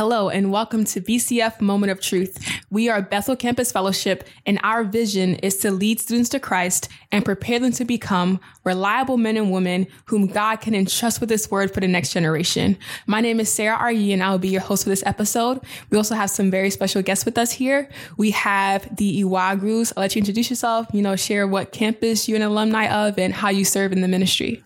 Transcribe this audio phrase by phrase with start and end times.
[0.00, 2.62] Hello, and welcome to BCF Moment of Truth.
[2.70, 7.22] We are Bethel Campus Fellowship, and our vision is to lead students to Christ and
[7.22, 11.74] prepare them to become reliable men and women whom God can entrust with His word
[11.74, 12.78] for the next generation.
[13.06, 15.60] My name is Sarah R.E., and I will be your host for this episode.
[15.90, 17.86] We also have some very special guests with us here.
[18.16, 19.92] We have the Iwagrus.
[19.94, 23.34] I'll let you introduce yourself, you know, share what campus you're an alumni of and
[23.34, 24.64] how you serve in the ministry.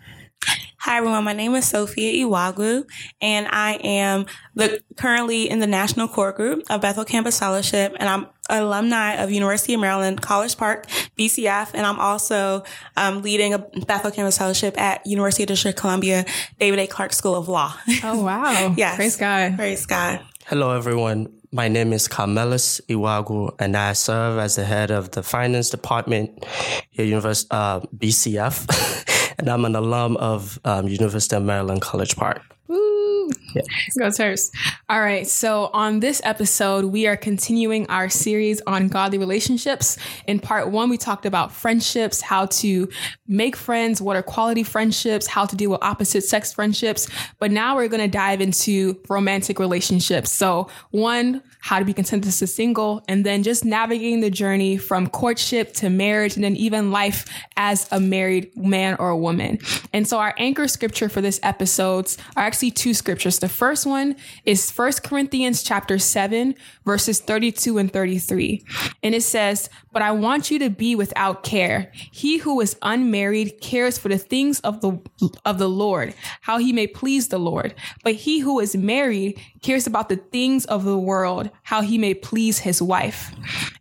[0.84, 2.86] Hi everyone, my name is Sophia Iwagu,
[3.22, 8.06] and I am the, currently in the National Core Group of Bethel Campus Fellowship, and
[8.06, 12.64] I'm an alumni of University of Maryland College Park, BCF, and I'm also
[12.98, 16.26] um, leading a Bethel Campus Fellowship at University of District Columbia
[16.60, 16.86] David A.
[16.86, 17.74] Clarke School of Law.
[18.02, 18.74] Oh wow!
[18.76, 19.56] yes, praise God!
[19.56, 20.20] Praise God!
[20.44, 21.32] Hello everyone.
[21.50, 26.44] My name is Carmelis Iwagu, and I serve as the head of the finance department
[26.90, 29.10] here at University uh, BCF.
[29.38, 32.42] and I'm an alum of um, University of Maryland College Park.
[32.66, 33.30] Woo!
[33.54, 33.62] Yeah.
[33.98, 34.50] Go Terps.
[34.88, 35.26] All right.
[35.26, 39.98] So on this episode, we are continuing our series on godly relationships.
[40.26, 42.88] In part one, we talked about friendships, how to
[43.28, 47.08] make friends, what are quality friendships, how to deal with opposite sex friendships.
[47.38, 50.30] But now we're going to dive into romantic relationships.
[50.30, 54.76] So one, how to be content as a single, and then just navigating the journey
[54.76, 57.24] from courtship to marriage, and then even life
[57.56, 59.58] as a married man or a woman.
[59.90, 63.38] And so our anchor scripture for this episodes are actually two scriptures.
[63.38, 66.54] The first one is First Corinthians chapter 7,
[66.84, 68.64] verses 32 and 33.
[69.02, 71.92] And it says, But I want you to be without care.
[71.94, 74.98] He who is unmarried cares for the things of the
[75.44, 77.74] of the Lord, how he may please the Lord.
[78.02, 82.14] But he who is married cares about the things of the world, how he may
[82.14, 83.34] please his wife.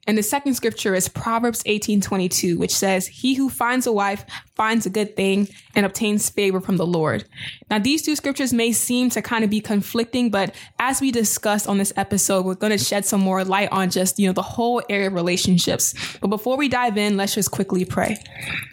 [0.06, 4.86] And the second scripture is Proverbs 18:22, which says, "He who finds a wife finds
[4.86, 7.26] a good thing and obtains favor from the Lord."
[7.70, 11.68] Now, these two scriptures may seem to kind of be conflicting, but as we discussed
[11.68, 14.44] on this episode, we're going to shed some more light on just, you know, the
[14.44, 15.96] whole area of relationships.
[16.22, 18.18] But before we dive in, let's just quickly pray.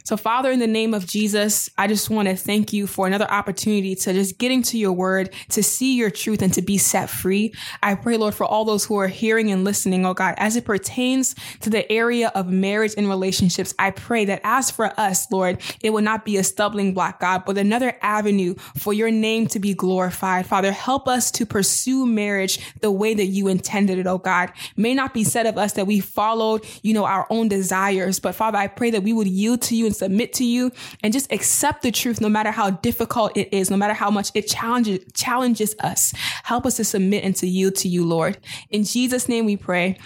[0.05, 3.31] So, Father, in the name of Jesus, I just want to thank you for another
[3.31, 7.09] opportunity to just get into your word, to see your truth and to be set
[7.09, 7.55] free.
[7.83, 10.65] I pray, Lord, for all those who are hearing and listening, oh God, as it
[10.65, 15.63] pertains to the area of marriage and relationships, I pray that as for us, Lord,
[15.81, 19.61] it will not be a stumbling block, God, but another avenue for your name to
[19.61, 20.45] be glorified.
[20.47, 24.53] Father, help us to pursue marriage the way that you intended it, oh God.
[24.77, 28.35] May not be said of us that we followed, you know, our own desires, but
[28.35, 30.73] Father, I pray that we would yield to you and submit to you
[31.03, 34.31] and just accept the truth no matter how difficult it is, no matter how much
[34.35, 36.13] it challenges challenges us.
[36.45, 38.39] Help us to submit and to yield to you, Lord.
[38.71, 39.97] In Jesus' name we pray.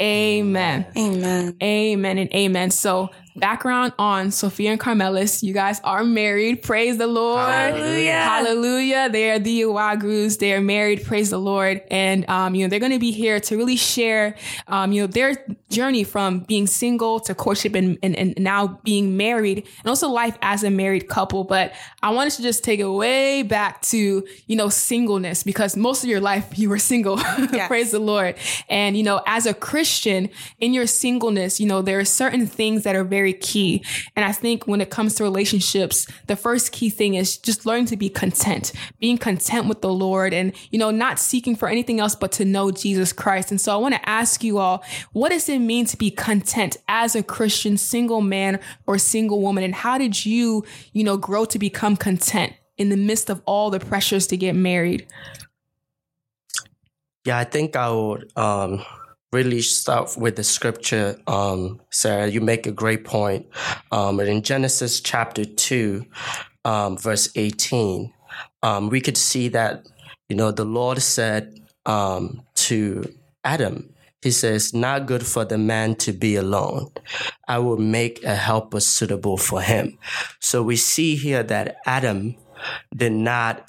[0.00, 0.86] Amen.
[0.96, 1.56] Amen.
[1.62, 2.70] Amen and amen.
[2.70, 5.42] So background on Sophia and Carmelis.
[5.42, 6.62] You guys are married.
[6.62, 7.48] Praise the Lord.
[7.48, 8.12] Hallelujah.
[8.12, 9.10] Hallelujah.
[9.10, 10.38] They are the Iwagrus.
[10.38, 11.04] They are married.
[11.04, 11.82] Praise the Lord.
[11.90, 14.34] And, um, you know, they're going to be here to really share,
[14.68, 19.16] um, you know, their journey from being single to courtship and, and, and now being
[19.16, 21.44] married and also life as a married couple.
[21.44, 21.72] But
[22.02, 26.10] I wanted to just take it way back to, you know, singleness because most of
[26.10, 27.20] your life you were single.
[27.52, 27.68] Yes.
[27.68, 28.36] Praise the Lord.
[28.70, 32.84] And, you know, as a Christian in your singleness, you know, there are certain things
[32.84, 33.84] that are very very key.
[34.16, 37.86] And I think when it comes to relationships, the first key thing is just learning
[37.86, 42.00] to be content, being content with the Lord and, you know, not seeking for anything
[42.00, 43.52] else but to know Jesus Christ.
[43.52, 46.76] And so I want to ask you all, what does it mean to be content
[46.88, 49.62] as a Christian single man or single woman?
[49.62, 53.70] And how did you, you know, grow to become content in the midst of all
[53.70, 55.06] the pressures to get married?
[57.24, 58.84] Yeah, I think I would um,
[59.32, 62.28] really start with the scripture, um, Sarah.
[62.28, 63.46] You make a great point.
[63.90, 66.04] Um, in Genesis chapter 2,
[66.66, 68.12] um, verse 18,
[68.62, 69.86] um, we could see that,
[70.28, 73.10] you know, the Lord said um, to
[73.42, 76.92] Adam, he says, not good for the man to be alone.
[77.48, 79.98] I will make a helper suitable for him.
[80.40, 82.36] So we see here that Adam
[82.94, 83.68] did not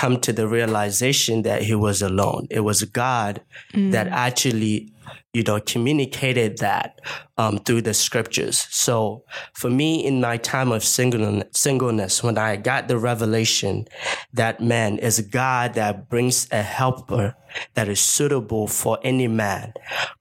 [0.00, 2.46] come to the realization that he was alone.
[2.48, 3.42] It was God
[3.74, 3.92] mm.
[3.92, 4.90] that actually,
[5.32, 7.00] you know, communicated that
[7.38, 8.66] um, through the scriptures.
[8.70, 9.24] So
[9.54, 13.86] for me, in my time of singleness, when I got the revelation
[14.32, 17.36] that man is God that brings a helper
[17.74, 19.72] that is suitable for any man,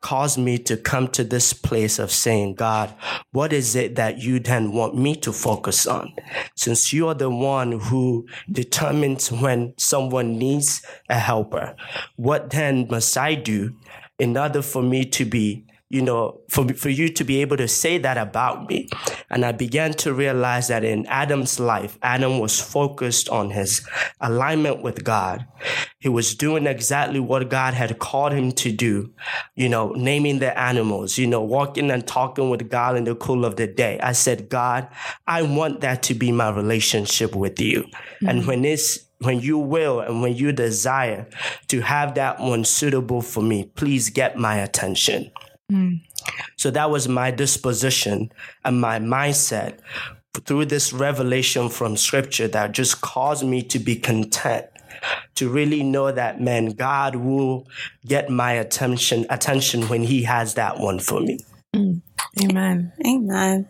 [0.02, 2.94] caused me to come to this place of saying, God,
[3.32, 6.14] what is it that you then want me to focus on?
[6.56, 11.76] Since you are the one who determines when someone needs a helper,
[12.16, 13.76] what then must I do
[14.20, 17.68] in order for me to be you know, for, for you to be able to
[17.68, 18.88] say that about me.
[19.30, 23.88] And I began to realize that in Adam's life, Adam was focused on his
[24.22, 25.48] alignment with God.
[25.98, 29.12] He was doing exactly what God had called him to do,
[29.56, 33.44] you know, naming the animals, you know, walking and talking with God in the cool
[33.44, 34.00] of the day.
[34.02, 34.88] I said, God,
[35.26, 37.82] I want that to be my relationship with you.
[37.82, 38.28] Mm-hmm.
[38.30, 41.28] And when it's when you will and when you desire
[41.68, 45.32] to have that one suitable for me, please get my attention.
[45.72, 46.02] Mm.
[46.58, 48.32] So that was my disposition
[48.66, 49.80] and my mindset
[50.46, 54.66] through this revelation from scripture that just caused me to be content
[55.36, 57.68] to really know that man god will
[58.06, 61.40] get my attention attention when he has that one for me
[61.76, 62.02] mm.
[62.44, 63.70] Amen amen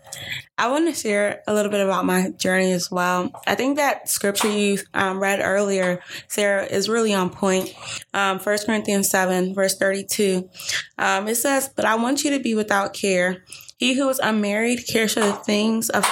[0.59, 3.31] I want to share a little bit about my journey as well.
[3.47, 7.73] I think that scripture you um, read earlier, Sarah, is really on point.
[8.13, 10.49] Um, 1 Corinthians 7, verse 32.
[10.97, 13.45] Um, it says, But I want you to be without care.
[13.77, 16.05] He who is unmarried cares for the things of,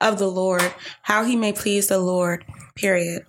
[0.00, 2.44] of the Lord, how he may please the Lord,
[2.74, 3.24] period.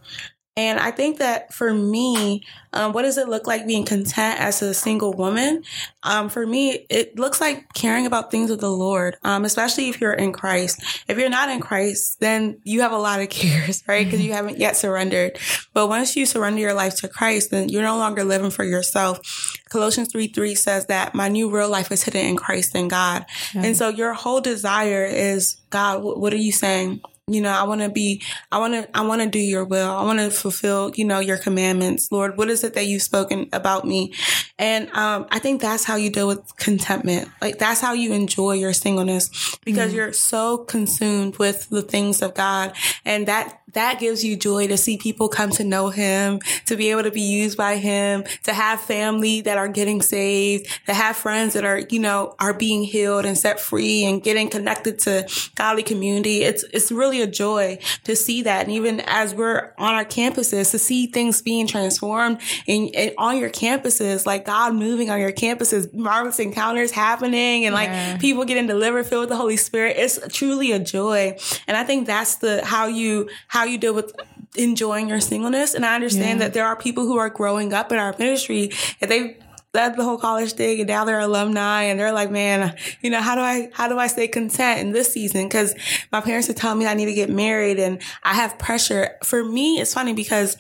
[0.56, 4.62] And I think that for me, um, what does it look like being content as
[4.62, 5.64] a single woman?
[6.04, 10.00] Um, for me, it looks like caring about things of the Lord, um, especially if
[10.00, 11.04] you're in Christ.
[11.08, 14.06] If you're not in Christ, then you have a lot of cares, right?
[14.06, 14.28] Because mm-hmm.
[14.28, 15.40] you haven't yet surrendered.
[15.74, 19.58] But once you surrender your life to Christ, then you're no longer living for yourself.
[19.70, 23.26] Colossians 3 3 says that my new real life is hidden in Christ and God.
[23.28, 23.66] Mm-hmm.
[23.66, 27.02] And so your whole desire is, God, what are you saying?
[27.28, 28.22] You know, I want to be,
[28.52, 29.90] I want to, I want to do your will.
[29.90, 32.12] I want to fulfill, you know, your commandments.
[32.12, 34.14] Lord, what is it that you've spoken about me?
[34.60, 37.30] And, um, I think that's how you deal with contentment.
[37.42, 39.98] Like that's how you enjoy your singleness because mm-hmm.
[39.98, 42.76] you're so consumed with the things of God.
[43.06, 46.92] And that, that gives you joy to see people come to know him, to be
[46.92, 51.16] able to be used by him, to have family that are getting saved, to have
[51.16, 55.28] friends that are, you know, are being healed and set free and getting connected to
[55.56, 56.44] godly community.
[56.44, 58.64] It's, it's really a joy to see that.
[58.64, 63.38] And even as we're on our campuses, to see things being transformed in, in on
[63.38, 68.12] your campuses, like God moving on your campuses, marvelous encounters happening and yeah.
[68.12, 69.98] like people getting delivered, filled with the Holy Spirit.
[69.98, 71.38] It's truly a joy.
[71.68, 74.14] And I think that's the, how you, how you deal with
[74.56, 75.74] enjoying your singleness.
[75.74, 76.46] And I understand yeah.
[76.46, 78.72] that there are people who are growing up in our ministry
[79.02, 79.38] and they
[79.74, 83.20] that's the whole college thing and now they're alumni and they're like, man, you know,
[83.20, 85.50] how do I, how do I stay content in this season?
[85.50, 85.74] Cause
[86.12, 89.18] my parents are telling me I need to get married and I have pressure.
[89.24, 90.58] For me, it's funny because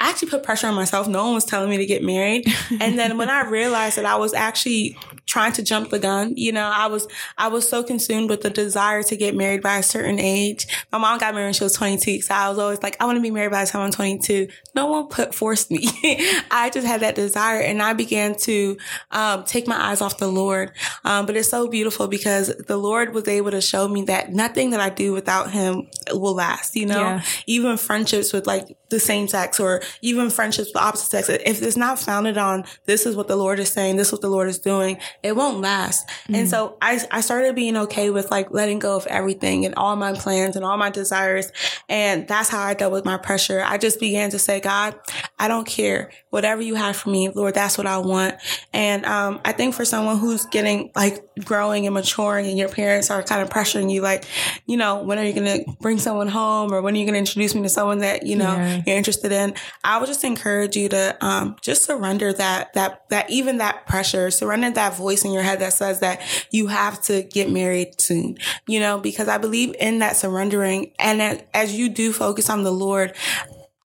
[0.00, 1.06] I actually put pressure on myself.
[1.06, 2.52] No one was telling me to get married.
[2.80, 6.34] And then when I realized that I was actually trying to jump the gun.
[6.36, 7.06] You know, I was,
[7.38, 10.66] I was so consumed with the desire to get married by a certain age.
[10.92, 12.22] My mom got married when she was 22.
[12.22, 14.48] So I was always like, I want to be married by the time I'm 22.
[14.74, 15.88] No one put, forced me.
[16.50, 18.76] I just had that desire and I began to,
[19.10, 20.72] um, take my eyes off the Lord.
[21.04, 24.70] Um, but it's so beautiful because the Lord was able to show me that nothing
[24.70, 27.24] that I do without him will last, you know, yeah.
[27.46, 31.28] even friendships with like the same sex or even friendships with opposite sex.
[31.28, 34.20] If it's not founded on this is what the Lord is saying, this is what
[34.20, 36.06] the Lord is doing, it won't last.
[36.06, 36.34] Mm-hmm.
[36.34, 39.96] And so I, I started being okay with like letting go of everything and all
[39.96, 41.50] my plans and all my desires.
[41.88, 43.62] And that's how I dealt with my pressure.
[43.64, 44.94] I just began to say, God,
[45.38, 46.10] I don't care.
[46.28, 48.34] Whatever you have for me, Lord, that's what I want.
[48.74, 53.10] And, um, I think for someone who's getting like growing and maturing and your parents
[53.10, 54.26] are kind of pressuring you, like,
[54.66, 57.14] you know, when are you going to bring someone home or when are you going
[57.14, 58.82] to introduce me to someone that, you know, yeah.
[58.86, 59.54] you're interested in?
[59.82, 64.30] I would just encourage you to, um, just surrender that, that, that even that pressure,
[64.30, 68.00] surrender that voice voice in your head that says that you have to get married
[68.00, 70.92] soon, you know, because I believe in that surrendering.
[70.98, 73.14] And as you do focus on the Lord,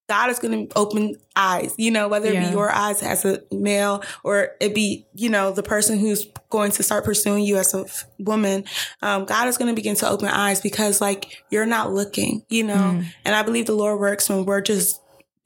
[0.07, 2.47] God is going to open eyes, you know, whether it yeah.
[2.47, 6.71] be your eyes as a male or it be, you know, the person who's going
[6.71, 7.85] to start pursuing you as a
[8.17, 8.65] woman.
[9.03, 12.63] Um, God is going to begin to open eyes because like you're not looking, you
[12.63, 13.05] know, mm.
[13.23, 14.99] and I believe the Lord works when we're just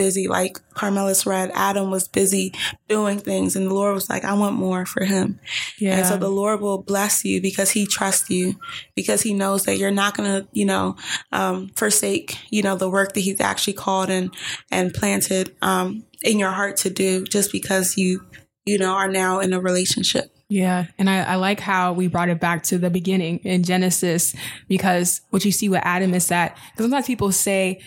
[0.03, 0.27] busy.
[0.27, 2.53] Like Carmelis read, Adam was busy
[2.89, 5.39] doing things and the Lord was like, I want more for him.
[5.79, 5.98] Yeah.
[5.98, 8.60] And so the Lord will bless you because he trusts you,
[8.95, 10.98] because he knows that you're not going to, you know,
[11.31, 14.33] um, forsake, you know, the work that he's actually called and,
[14.69, 18.25] and planted, um, in your heart to do just because you,
[18.65, 20.33] you know, are now in a relationship.
[20.50, 20.86] Yeah.
[20.98, 24.36] And I, I, like how we brought it back to the beginning in Genesis
[24.67, 27.81] because what you see with Adam is that because sometimes people say,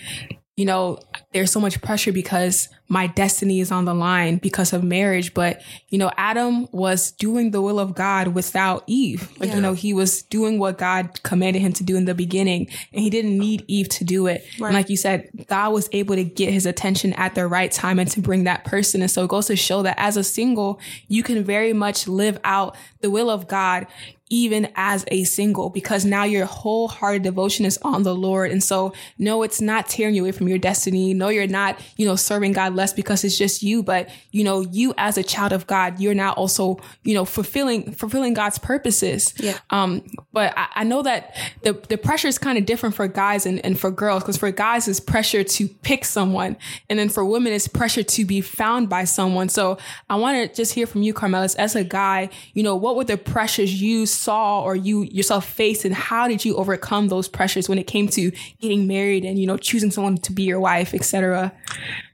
[0.57, 0.99] you know,
[1.33, 5.35] there's so much pressure because my destiny is on the line because of marriage.
[5.35, 9.31] But, you know, Adam was doing the will of God without Eve.
[9.39, 9.57] Like, yeah.
[9.57, 13.03] you know, he was doing what God commanded him to do in the beginning and
[13.03, 14.45] he didn't need Eve to do it.
[14.59, 14.69] Right.
[14.69, 17.99] And like you said, God was able to get his attention at the right time
[17.99, 19.03] and to bring that person.
[19.03, 22.39] And so it goes to show that as a single, you can very much live
[22.45, 23.87] out the will of God
[24.29, 28.51] even as a single because now your wholehearted devotion is on the Lord.
[28.51, 31.15] And so, no, it's not tearing you away from your destiny.
[31.15, 34.61] No, you're not, you know, serving God less because it's just you, but, you know,
[34.61, 39.35] you as a child of God, you're now also, you know, fulfilling, fulfilling God's purposes.
[39.39, 39.59] Yeah.
[39.71, 43.47] Um, but I, I know that the, the pressure is kind of different for guys
[43.47, 46.57] and, and for girls because for guys, it's pressure to pick someone.
[46.89, 49.49] And then for women, it's pressure to be found by someone.
[49.49, 49.79] So
[50.09, 53.05] I want to just hear from you, Carmelis, as a guy, you know, what were
[53.05, 57.69] the pressures you saw or you yourself faced and how did you overcome those pressures
[57.69, 58.31] when it came to
[58.61, 61.53] getting married and you know choosing someone to be your wife etc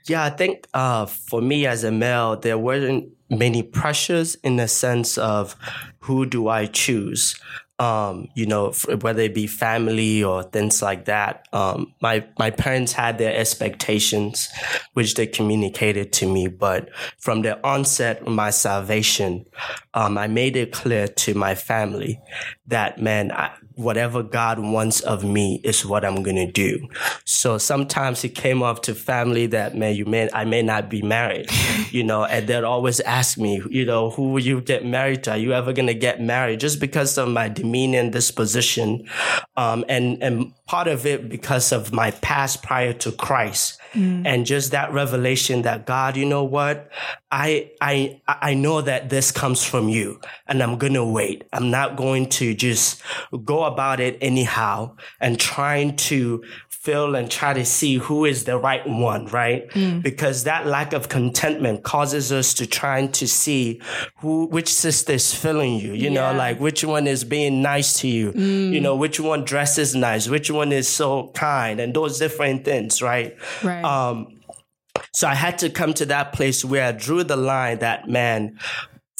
[0.06, 4.68] yeah i think uh, for me as a male there weren't many pressures in the
[4.68, 5.56] sense of
[6.00, 7.38] who do i choose
[7.82, 8.70] um, you know,
[9.00, 11.48] whether it be family or things like that.
[11.52, 14.48] Um, my my parents had their expectations,
[14.92, 16.46] which they communicated to me.
[16.46, 19.46] But from the onset of my salvation,
[19.94, 22.20] um, I made it clear to my family
[22.68, 26.88] that man, I, whatever God wants of me is what I'm gonna do.
[27.24, 31.02] So sometimes it came off to family that man, you may I may not be
[31.02, 31.50] married,
[31.90, 35.32] you know, and they'd always ask me, you know, who will you get married to?
[35.32, 36.60] Are you ever gonna get married?
[36.60, 39.08] Just because of my demeanor and disposition,
[39.56, 43.78] um, and and part of it because of my past prior to Christ.
[43.92, 44.26] Mm.
[44.26, 46.90] And just that revelation that God, you know what?
[47.30, 51.44] I, I, I know that this comes from you and I'm going to wait.
[51.52, 53.02] I'm not going to just
[53.44, 56.42] go about it anyhow and trying to
[56.82, 59.68] feel and try to see who is the right one, right?
[59.70, 60.02] Mm.
[60.02, 63.80] Because that lack of contentment causes us to trying to see
[64.16, 66.32] who, which sister is feeling you, you yeah.
[66.32, 68.72] know, like which one is being nice to you, mm.
[68.72, 73.00] you know, which one dresses nice, which one is so kind and those different things,
[73.00, 73.36] right?
[73.62, 73.84] Right.
[73.84, 74.40] Um,
[75.14, 78.58] so I had to come to that place where I drew the line that man,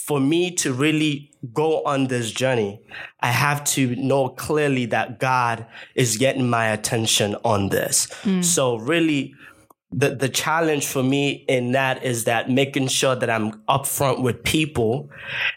[0.07, 2.81] for me to really go on this journey,
[3.21, 8.09] I have to know clearly that God is getting my attention on this.
[8.25, 8.45] Mm.
[8.45, 9.35] So really
[9.93, 14.43] the, the challenge for me in that is that making sure that I'm upfront with
[14.43, 15.11] people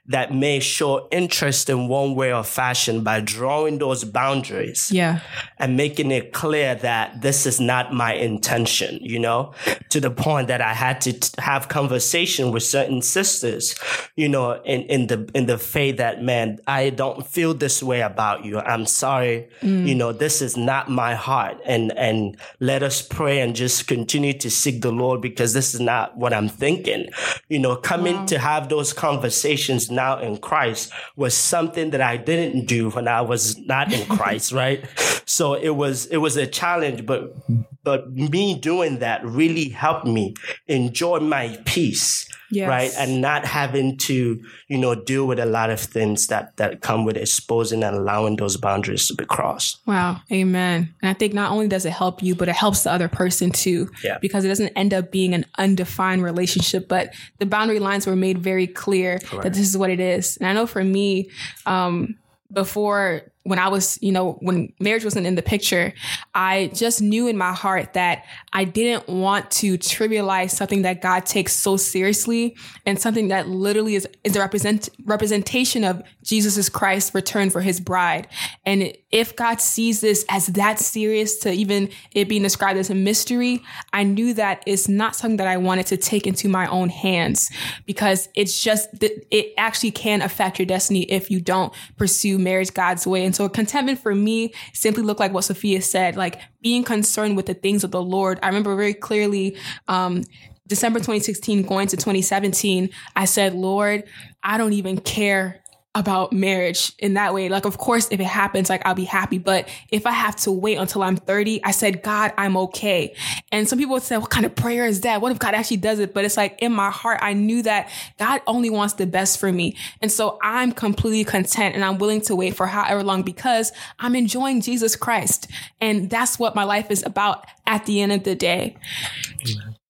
[0.08, 4.92] that may show interest in one way or fashion by drawing those boundaries.
[4.92, 5.22] Yeah.
[5.58, 9.54] And making it clear that this is not my intention, you know,
[9.89, 13.75] to the point that I had to t- have conversation with certain sisters,
[14.15, 18.01] you know, in, in the, in the faith that, man, I don't feel this way
[18.01, 18.60] about you.
[18.60, 19.48] I'm sorry.
[19.62, 19.88] Mm.
[19.88, 21.58] You know, this is not my heart.
[21.65, 25.74] And, and let us pray and just continue continue to seek the Lord because this
[25.74, 27.10] is not what I'm thinking.
[27.50, 28.25] You know, coming wow.
[28.25, 33.22] to have those conversations now in Christ was something that I didn't do when I
[33.22, 34.84] was not in Christ, right?
[35.25, 37.36] So it was, it was a challenge, but,
[37.84, 40.34] but me doing that really helped me
[40.67, 42.69] enjoy my peace yes.
[42.69, 42.91] right?
[42.97, 47.05] And not having to, you know, deal with a lot of things that, that come
[47.05, 49.79] with exposing and allowing those boundaries to be crossed.
[49.85, 50.21] Wow.
[50.31, 50.93] Amen.
[51.01, 53.51] And I think not only does it help you, but it helps the other person
[53.51, 53.89] too.
[54.03, 54.17] Yeah.
[54.19, 58.38] Because it doesn't end up being an undefined relationship, but the boundary lines were made
[58.38, 59.43] very clear Correct.
[59.43, 60.38] that this is what it is.
[60.38, 61.29] And I know for me,
[61.65, 62.15] um,
[62.51, 65.93] before when I was, you know, when marriage wasn't in the picture,
[66.33, 71.27] I just knew in my heart that I didn't want to trivialize something that God
[71.27, 77.13] takes so seriously and something that literally is, is a represent, representation of Jesus Christ's
[77.13, 78.27] return for his bride.
[78.65, 82.95] And if God sees this as that serious to even it being described as a
[82.95, 83.61] mystery,
[83.93, 87.51] I knew that it's not something that I wanted to take into my own hands
[87.85, 93.05] because it's just, it actually can affect your destiny if you don't pursue marriage God's
[93.05, 93.23] way.
[93.23, 97.46] And so contentment for me simply looked like what Sophia said, like being concerned with
[97.46, 98.39] the things of the Lord.
[98.42, 100.24] I remember very clearly, um,
[100.68, 104.06] December 2016 going to 2017, I said, Lord,
[104.44, 105.62] I don't even care
[105.95, 107.47] about marriage in that way.
[107.47, 109.37] Like, of course, if it happens, like I'll be happy.
[109.37, 113.15] But if I have to wait until I'm 30, I said, God, I'm okay.
[113.51, 115.21] And some people would say, what kind of prayer is that?
[115.21, 116.13] What if God actually does it?
[116.13, 119.51] But it's like in my heart, I knew that God only wants the best for
[119.51, 119.77] me.
[120.01, 124.15] And so I'm completely content and I'm willing to wait for however long because I'm
[124.15, 125.49] enjoying Jesus Christ.
[125.79, 128.75] And that's what my life is about at the end of the day.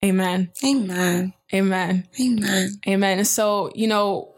[0.03, 0.51] Amen.
[0.63, 1.33] Amen.
[1.51, 2.07] Amen.
[2.19, 2.69] Amen.
[2.87, 3.25] Amen.
[3.25, 4.35] So, you know,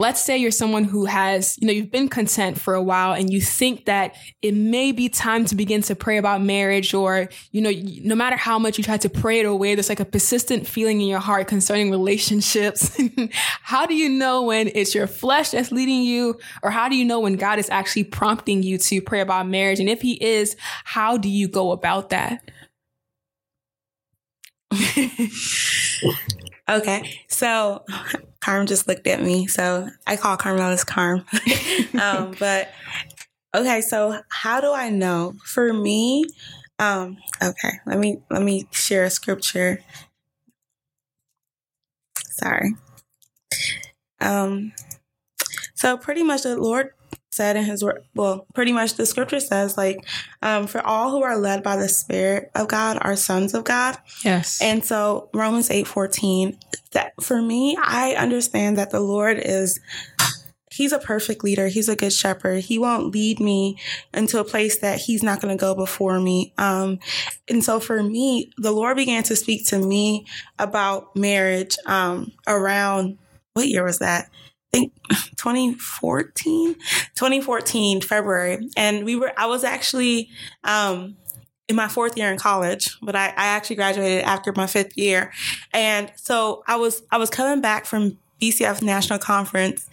[0.00, 3.30] let's say you're someone who has, you know, you've been content for a while and
[3.30, 7.60] you think that it may be time to begin to pray about marriage or, you
[7.60, 7.70] know,
[8.02, 11.02] no matter how much you try to pray it away, there's like a persistent feeling
[11.02, 12.98] in your heart concerning relationships.
[13.62, 17.04] how do you know when it's your flesh that's leading you or how do you
[17.04, 19.80] know when God is actually prompting you to pray about marriage?
[19.80, 22.50] And if he is, how do you go about that?
[26.70, 27.20] okay.
[27.28, 27.84] So
[28.40, 29.46] Carm just looked at me.
[29.46, 31.24] So I call Carmelis Carm.
[32.00, 32.70] um, but
[33.54, 35.34] okay, so how do I know?
[35.44, 36.24] For me,
[36.78, 39.82] um, okay, let me let me share a scripture.
[42.18, 42.74] Sorry.
[44.20, 44.72] Um,
[45.74, 46.90] so pretty much the Lord
[47.40, 50.06] said in his word, well, pretty much the scripture says, like,
[50.42, 53.96] um, for all who are led by the Spirit of God are sons of God.
[54.22, 54.60] Yes.
[54.60, 56.58] And so Romans 8 14,
[56.92, 59.80] that for me, I understand that the Lord is
[60.70, 61.68] he's a perfect leader.
[61.68, 62.62] He's a good shepherd.
[62.62, 63.78] He won't lead me
[64.12, 66.52] into a place that he's not going to go before me.
[66.58, 66.98] Um,
[67.48, 70.26] and so for me, the Lord began to speak to me
[70.58, 73.16] about marriage, um, around
[73.54, 74.28] what year was that?
[74.72, 74.92] Think
[75.36, 79.32] 2014, 2014 February, and we were.
[79.36, 80.28] I was actually
[80.64, 81.16] um,
[81.68, 85.32] in my fourth year in college, but I, I actually graduated after my fifth year,
[85.72, 89.88] and so I was I was coming back from BCF National Conference,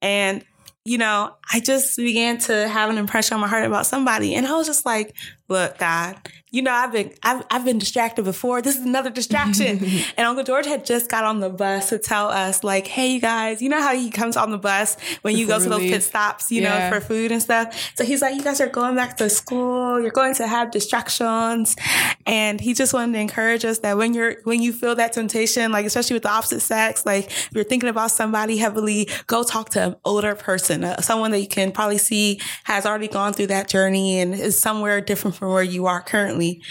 [0.00, 0.44] and
[0.84, 4.34] you know, I just began to have an impression on my heart about somebody.
[4.34, 5.14] And I was just like,
[5.48, 6.16] look, God,
[6.50, 8.62] you know, I've been, I've, I've been distracted before.
[8.62, 9.78] This is another distraction.
[10.16, 13.20] and Uncle George had just got on the bus to tell us like, Hey, you
[13.20, 16.02] guys, you know how he comes on the bus when you go to those pit
[16.02, 16.90] stops, you yeah.
[16.90, 17.92] know, for food and stuff.
[17.96, 20.00] So he's like, you guys are going back to school.
[20.00, 21.76] You're going to have distractions.
[22.26, 25.72] And he just wanted to encourage us that when you're, when you feel that temptation,
[25.72, 29.70] like, especially with the opposite sex, like if you're thinking about somebody heavily, go talk
[29.70, 33.48] to an older person, uh, someone that you can probably see has already gone through
[33.48, 36.62] that journey and is somewhere different from where you are currently.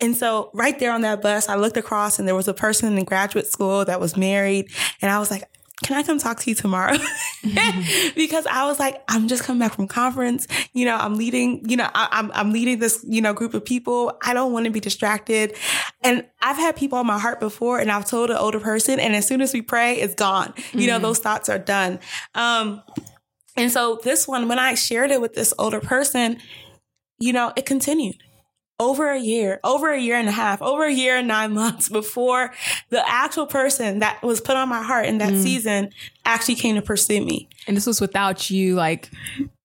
[0.00, 2.96] And so right there on that bus, I looked across and there was a person
[2.96, 4.70] in graduate school that was married.
[5.00, 5.44] And I was like,
[5.82, 6.96] can I come talk to you tomorrow?
[8.14, 10.46] because I was like, I'm just coming back from conference.
[10.72, 13.52] You know, I'm leading, you know, I, am I'm, I'm leading this, you know, group
[13.54, 14.16] of people.
[14.22, 15.56] I don't want to be distracted.
[16.02, 19.14] And I've had people on my heart before and I've told an older person and
[19.14, 20.52] as soon as we pray, it's gone.
[20.52, 20.78] Mm-hmm.
[20.78, 21.02] You know, mm-hmm.
[21.02, 21.98] those thoughts are done.
[22.34, 22.82] Um,
[23.56, 26.38] and so this one, when I shared it with this older person,
[27.18, 28.22] you know, it continued
[28.80, 31.88] over a year, over a year and a half, over a year and nine months
[31.88, 32.52] before
[32.90, 35.42] the actual person that was put on my heart in that mm.
[35.42, 35.90] season
[36.24, 37.48] actually came to pursue me.
[37.66, 39.10] And this was without you like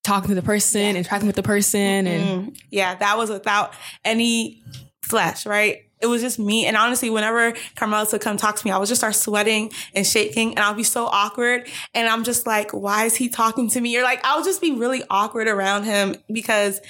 [0.03, 0.93] talking to the person, yeah.
[0.93, 2.07] interacting with the person mm-hmm.
[2.07, 3.73] and yeah, that was without
[4.05, 4.61] any
[5.03, 5.86] flesh, right?
[5.99, 6.65] It was just me.
[6.65, 10.05] And honestly, whenever Carmelis would come talk to me, I would just start sweating and
[10.05, 11.67] shaking and I'll be so awkward.
[11.93, 13.97] And I'm just like, why is he talking to me?
[13.97, 16.81] Or like, I'll just be really awkward around him because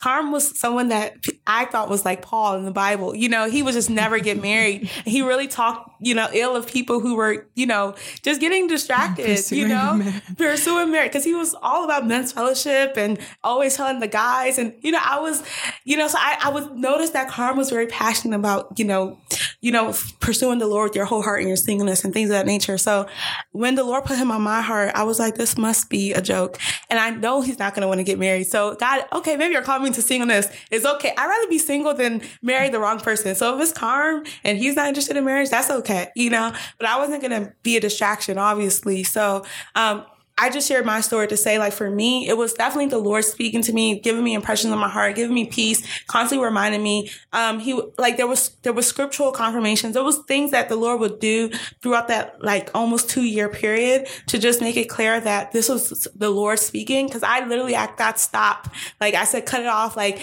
[0.00, 3.12] Carm was someone that I thought was like Paul in the Bible.
[3.12, 4.88] You know, he would just never get married.
[5.10, 9.26] He really talked, you know, ill of people who were, you know, just getting distracted,
[9.26, 10.22] pursuing you know, marriage.
[10.36, 11.10] pursuing marriage.
[11.12, 14.58] Cause he was all about men's fellowship and always telling the guys.
[14.58, 15.42] And, you know, I was,
[15.84, 19.18] you know, so I, I would notice that Carm was very passionate about, you know,
[19.60, 22.34] you know, pursuing the Lord with your whole heart and your singleness and things of
[22.34, 22.78] that nature.
[22.78, 23.06] So
[23.52, 26.22] when the Lord put him on my heart, I was like, this must be a
[26.22, 26.58] joke.
[26.88, 28.44] And I know he's not going to want to get married.
[28.44, 30.48] So God, okay, maybe you're calling me to singleness.
[30.70, 31.12] It's okay.
[31.16, 33.34] I'd rather be single than marry the wrong person.
[33.34, 36.86] So if it's Carm and he's not interested in marriage, that's okay, you know, but
[36.86, 39.02] I wasn't to be a distraction, obviously.
[39.04, 40.04] So, um,
[40.38, 43.24] I just shared my story to say, like, for me, it was definitely the Lord
[43.24, 47.10] speaking to me, giving me impressions on my heart, giving me peace, constantly reminding me.
[47.34, 49.92] Um, he, like, there was, there was scriptural confirmations.
[49.92, 51.50] There was things that the Lord would do
[51.82, 56.08] throughout that, like, almost two year period to just make it clear that this was
[56.16, 57.10] the Lord speaking.
[57.10, 58.70] Cause I literally, I got stopped.
[58.98, 59.94] Like, I said, cut it off.
[59.94, 60.20] Like,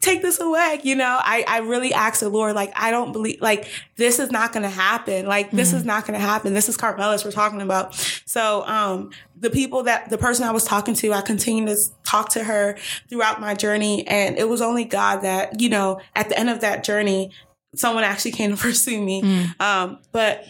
[0.00, 0.80] take this away.
[0.82, 4.30] You know, I, I really asked the Lord, like, I don't believe, like, this is
[4.30, 5.26] not going to happen.
[5.26, 5.78] Like, this mm-hmm.
[5.78, 6.54] is not going to happen.
[6.54, 7.94] This is Carmelis we're talking about.
[8.24, 12.30] So, um, the people that the person I was talking to, I continued to talk
[12.30, 12.76] to her
[13.08, 14.06] throughout my journey.
[14.06, 17.30] And it was only God that, you know, at the end of that journey,
[17.76, 19.22] someone actually came to pursue me.
[19.22, 19.60] Mm.
[19.60, 20.46] Um, but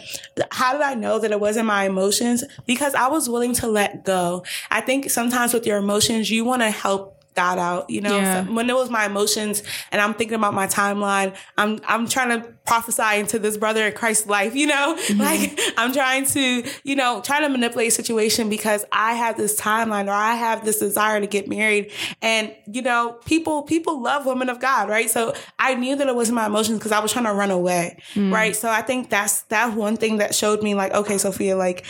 [0.51, 2.45] how did I know that it wasn't my emotions?
[2.67, 4.45] Because I was willing to let go.
[4.71, 8.17] I think sometimes with your emotions, you want to help God out, you know.
[8.17, 8.45] Yeah.
[8.45, 12.41] So when it was my emotions and I'm thinking about my timeline, I'm I'm trying
[12.41, 14.97] to prophesy into this brother in Christ's life, you know?
[14.97, 15.25] Mm-hmm.
[15.25, 19.59] Like I'm trying to, you know, trying to manipulate a situation because I have this
[19.59, 21.91] timeline or I have this desire to get married.
[22.21, 25.09] And, you know, people people love women of God, right?
[25.11, 27.99] So I knew that it wasn't my emotions because I was trying to run away.
[28.15, 28.33] Mm.
[28.33, 28.55] Right.
[28.55, 31.85] So I think that's that one thing that showed me like, okay, Sophia, like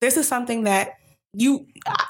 [0.00, 0.98] this is something that
[1.34, 1.66] you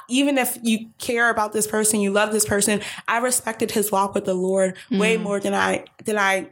[0.09, 4.13] even if you care about this person, you love this person, I respected his walk
[4.13, 4.99] with the Lord mm.
[4.99, 6.49] way more than I than I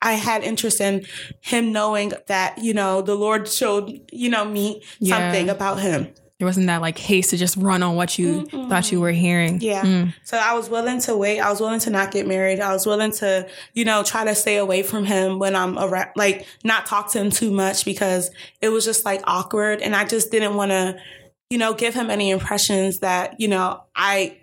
[0.00, 1.06] I had interest in
[1.40, 5.16] him knowing that, you know, the Lord showed, you know, me yeah.
[5.16, 6.12] something about him.
[6.38, 8.68] There wasn't that like haste to just run on what you mm-hmm.
[8.68, 9.58] thought you were hearing.
[9.62, 9.82] Yeah.
[9.82, 10.14] Mm.
[10.22, 11.40] So I was willing to wait.
[11.40, 12.60] I was willing to not get married.
[12.60, 16.10] I was willing to, you know, try to stay away from him when I'm around,
[16.14, 18.30] like not talk to him too much because
[18.60, 19.80] it was just like awkward.
[19.80, 20.98] And I just didn't want to,
[21.50, 24.38] you know, give him any impressions that, you know, I,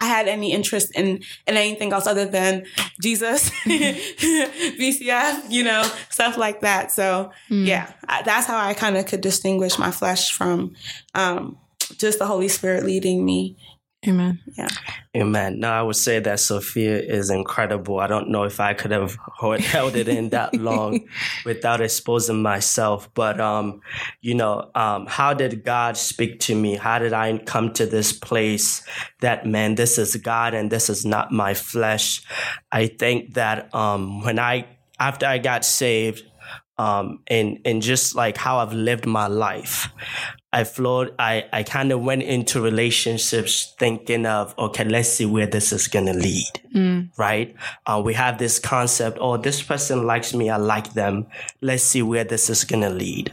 [0.00, 2.64] I had any interest in, in anything else other than
[3.00, 6.90] Jesus, BCF, you know, stuff like that.
[6.90, 7.66] So mm.
[7.66, 10.74] yeah, I, that's how I kind of could distinguish my flesh from,
[11.14, 11.58] um,
[11.98, 13.56] just the Holy Spirit leading me
[14.06, 14.40] Amen.
[14.58, 14.66] Yeah.
[15.16, 15.60] Amen.
[15.60, 18.00] Now, I would say that Sophia is incredible.
[18.00, 19.16] I don't know if I could have
[19.60, 21.06] held it in that long
[21.44, 23.08] without exposing myself.
[23.14, 23.80] But, um,
[24.20, 26.74] you know, um, how did God speak to me?
[26.74, 28.84] How did I come to this place
[29.20, 32.24] that, man, this is God and this is not my flesh?
[32.72, 34.66] I think that, um, when I,
[34.98, 36.24] after I got saved,
[36.78, 39.88] um, and and just like how I've lived my life.
[40.52, 41.14] I flowed.
[41.18, 45.88] I I kind of went into relationships thinking of okay, let's see where this is
[45.88, 46.60] gonna lead.
[46.74, 47.10] Mm.
[47.16, 47.54] Right?
[47.86, 49.18] Uh, we have this concept.
[49.20, 50.50] Oh, this person likes me.
[50.50, 51.26] I like them.
[51.60, 53.32] Let's see where this is gonna lead.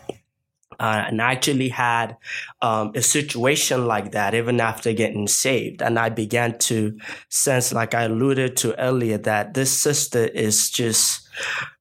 [0.80, 2.16] Uh, and I actually had
[2.62, 5.82] um, a situation like that even after getting saved.
[5.82, 11.28] And I began to sense, like I alluded to earlier, that this sister is just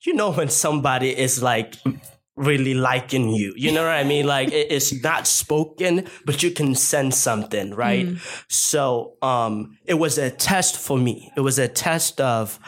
[0.02, 1.74] you know when somebody is like
[2.38, 3.52] really liking you.
[3.56, 4.26] You know what I mean?
[4.26, 8.06] Like it, it's not spoken, but you can sense something, right?
[8.06, 8.44] Mm.
[8.48, 11.32] So um it was a test for me.
[11.34, 12.60] It was a test of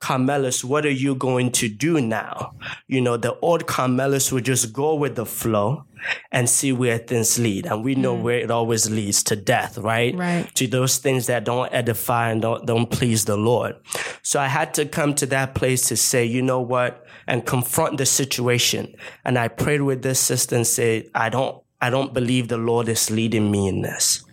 [0.00, 2.54] Carmelis, what are you going to do now?
[2.88, 5.84] You know, the old Carmelis would just go with the flow
[6.32, 7.66] and see where things lead.
[7.66, 8.22] And we know mm.
[8.22, 10.16] where it always leads to death, right?
[10.16, 10.52] Right.
[10.54, 13.76] To those things that don't edify and don't, don't please the Lord.
[14.22, 17.04] So I had to come to that place to say, you know what?
[17.26, 18.94] And confront the situation.
[19.26, 22.88] And I prayed with this sister and said, I don't, I don't believe the Lord
[22.88, 24.24] is leading me in this.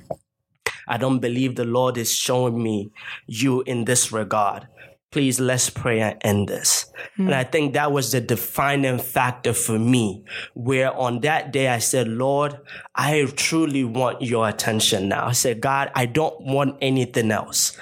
[0.90, 2.92] I don't believe the Lord is showing me
[3.28, 4.68] you in this regard
[5.12, 6.86] please let's pray and end this.
[7.18, 7.26] Mm.
[7.26, 10.24] And I think that was the defining factor for me,
[10.54, 12.60] where on that day I said, Lord,
[12.96, 15.28] I truly want your attention now.
[15.28, 17.76] I said, God, I don't want anything else.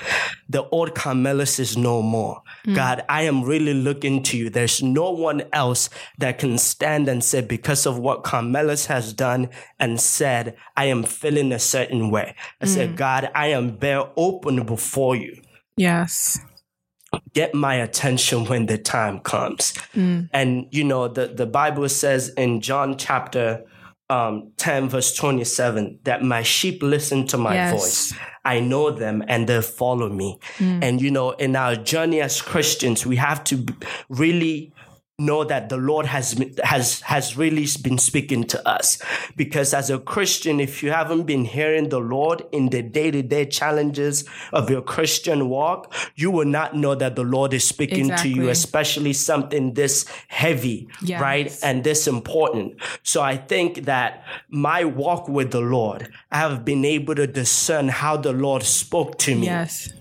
[0.48, 2.42] The old Carmelis is no more.
[2.68, 2.76] Mm.
[2.76, 4.50] God, I am really looking to you.
[4.50, 9.50] There's no one else that can stand and say, because of what Carmelis has done
[9.80, 12.36] and said, I am feeling a certain way.
[12.62, 12.68] I mm.
[12.68, 15.42] said, God, I am bare open before you.
[15.78, 16.40] Yes
[17.34, 19.74] get my attention when the time comes.
[19.96, 20.30] Mm.
[20.34, 23.64] And you know, the, the Bible says in John chapter
[24.10, 27.72] um, 10 verse 27 that my sheep listen to my yes.
[27.72, 28.14] voice.
[28.46, 30.40] I know them and they follow me.
[30.58, 30.84] Mm.
[30.84, 33.66] And you know, in our journey as Christians, we have to
[34.10, 34.74] really
[35.20, 39.02] know that the Lord has has has really been speaking to us.
[39.36, 44.26] Because as a Christian, if you haven't been hearing the Lord in the day-to-day challenges
[44.54, 48.34] of your Christian walk, you will not know that the Lord is speaking exactly.
[48.34, 51.20] to you, especially something this heavy, yes.
[51.20, 51.60] right?
[51.64, 52.80] And this important.
[53.02, 57.88] So I think that my walk with the Lord, I have been able to discern
[57.88, 59.48] how the Lord spoke to me.
[59.48, 59.92] Yes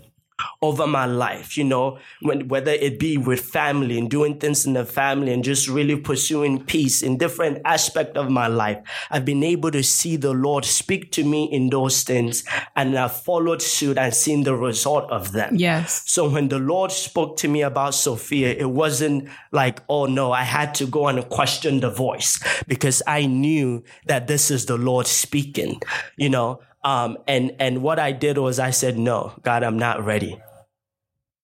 [0.61, 4.75] over my life, you know, when, whether it be with family and doing things in
[4.75, 8.79] the family and just really pursuing peace in different aspect of my life.
[9.11, 12.45] I've been able to see the Lord speak to me in those things
[12.75, 15.57] and I've followed suit and seen the result of them.
[15.57, 16.03] Yes.
[16.07, 20.43] So when the Lord spoke to me about Sophia, it wasn't like, oh no, I
[20.43, 25.07] had to go and question the voice because I knew that this is the Lord
[25.07, 25.81] speaking,
[26.17, 30.05] you know, um, and, and what I did was I said, no, God, I'm not
[30.05, 30.41] ready.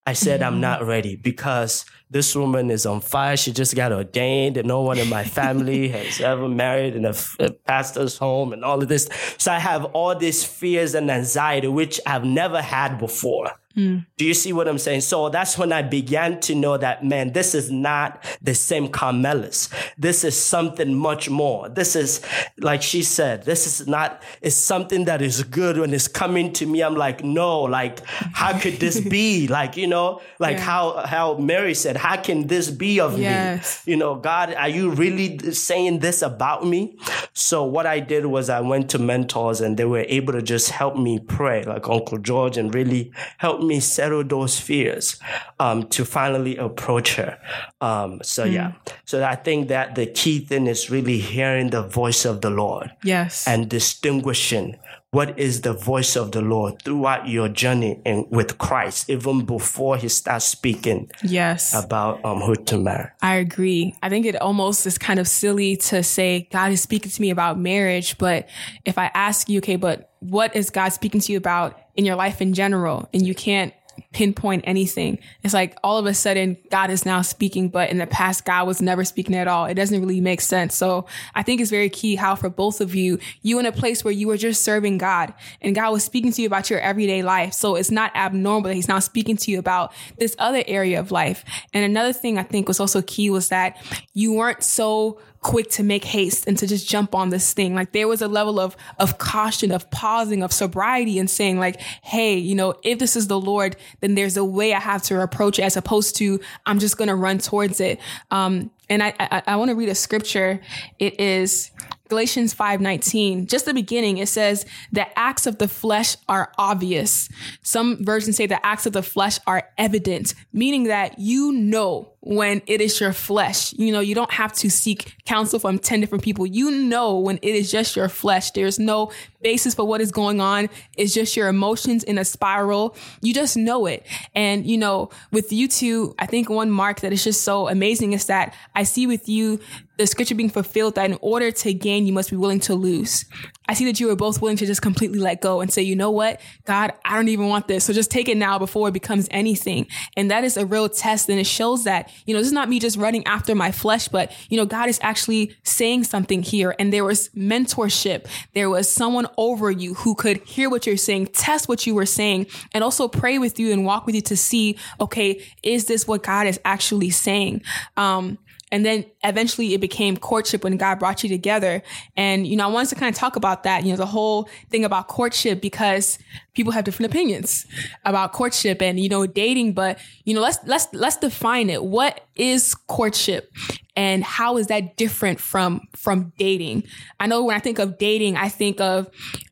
[0.06, 0.54] I said, mm-hmm.
[0.54, 3.36] I'm not ready because this woman is on fire.
[3.36, 7.14] She just got ordained and no one in my family has ever married in a,
[7.40, 9.08] a, pastor's home and all of this.
[9.36, 13.50] So I have all these fears and anxiety, which I've never had before.
[13.76, 14.06] Mm.
[14.16, 15.02] Do you see what I'm saying?
[15.02, 19.68] So that's when I began to know that, man, this is not the same Carmelus.
[19.98, 21.68] This is something much more.
[21.68, 22.20] This is,
[22.58, 26.66] like she said, this is not, it's something that is good when it's coming to
[26.66, 26.82] me.
[26.82, 29.48] I'm like, no, like, how could this be?
[29.48, 30.64] like, you know, like yeah.
[30.64, 33.86] how, how Mary said, how can this be of yes.
[33.86, 33.92] me?
[33.92, 36.98] You know, God, are you really saying this about me?
[37.32, 40.70] So what I did was I went to mentors and they were able to just
[40.70, 45.20] help me pray, like Uncle George, and really help help me settle those fears
[45.60, 47.38] um, to finally approach her.
[47.80, 48.52] Um, so mm.
[48.52, 48.72] yeah,
[49.04, 52.90] so I think that the key thing is really hearing the voice of the Lord.
[53.04, 54.78] Yes, and distinguishing
[55.12, 59.98] what is the voice of the Lord throughout your journey in, with Christ, even before
[59.98, 61.10] He starts speaking.
[61.22, 63.10] Yes, about um, who to marry.
[63.20, 63.94] I agree.
[64.02, 67.28] I think it almost is kind of silly to say God is speaking to me
[67.28, 68.48] about marriage, but
[68.86, 72.16] if I ask you, okay, but what is God speaking to you about in your
[72.16, 73.74] life in general, and you can't
[74.12, 75.18] pinpoint anything.
[75.42, 78.66] It's like all of a sudden God is now speaking, but in the past God
[78.66, 79.66] was never speaking at all.
[79.66, 80.76] It doesn't really make sense.
[80.76, 84.04] So I think it's very key how for both of you, you in a place
[84.04, 87.22] where you were just serving God and God was speaking to you about your everyday
[87.22, 87.52] life.
[87.54, 91.10] So it's not abnormal that he's now speaking to you about this other area of
[91.10, 91.44] life.
[91.72, 93.76] And another thing I think was also key was that
[94.14, 97.74] you weren't so quick to make haste and to just jump on this thing.
[97.74, 101.80] Like there was a level of, of caution, of pausing, of sobriety and saying like,
[102.02, 105.20] Hey, you know, if this is the Lord, then there's a way I have to
[105.20, 108.00] approach it as opposed to I'm just going to run towards it.
[108.30, 110.60] Um, and I, I, I want to read a scripture.
[110.98, 111.70] It is
[112.08, 117.28] Galatians 5:19, just the beginning, it says the acts of the flesh are obvious.
[117.62, 122.62] Some versions say the acts of the flesh are evident, meaning that you know when
[122.66, 123.72] it is your flesh.
[123.72, 126.46] You know, you don't have to seek counsel from 10 different people.
[126.46, 128.52] You know when it is just your flesh.
[128.52, 129.10] There's no
[129.42, 130.68] basis for what is going on.
[130.96, 132.94] It's just your emotions in a spiral.
[133.22, 134.06] You just know it.
[134.36, 138.12] And, you know, with you two, I think one mark that is just so amazing
[138.12, 139.58] is that I see with you
[140.02, 143.24] the scripture being fulfilled that in order to gain, you must be willing to lose.
[143.68, 145.94] I see that you are both willing to just completely let go and say, you
[145.94, 146.40] know what?
[146.64, 147.84] God, I don't even want this.
[147.84, 149.86] So just take it now before it becomes anything.
[150.16, 151.28] And that is a real test.
[151.28, 154.08] And it shows that, you know, this is not me just running after my flesh,
[154.08, 156.74] but, you know, God is actually saying something here.
[156.80, 158.26] And there was mentorship.
[158.54, 162.06] There was someone over you who could hear what you're saying, test what you were
[162.06, 166.08] saying, and also pray with you and walk with you to see, okay, is this
[166.08, 167.62] what God is actually saying?
[167.96, 168.38] Um,
[168.72, 171.82] and then eventually it became courtship when God brought you together.
[172.16, 174.48] And, you know, I wanted to kind of talk about that, you know, the whole
[174.70, 176.18] thing about courtship because
[176.54, 177.66] people have different opinions
[178.04, 179.74] about courtship and, you know, dating.
[179.74, 181.84] But, you know, let's, let's, let's define it.
[181.84, 183.52] What is courtship?
[183.94, 186.84] And how is that different from, from dating?
[187.20, 189.10] I know when I think of dating, I think of,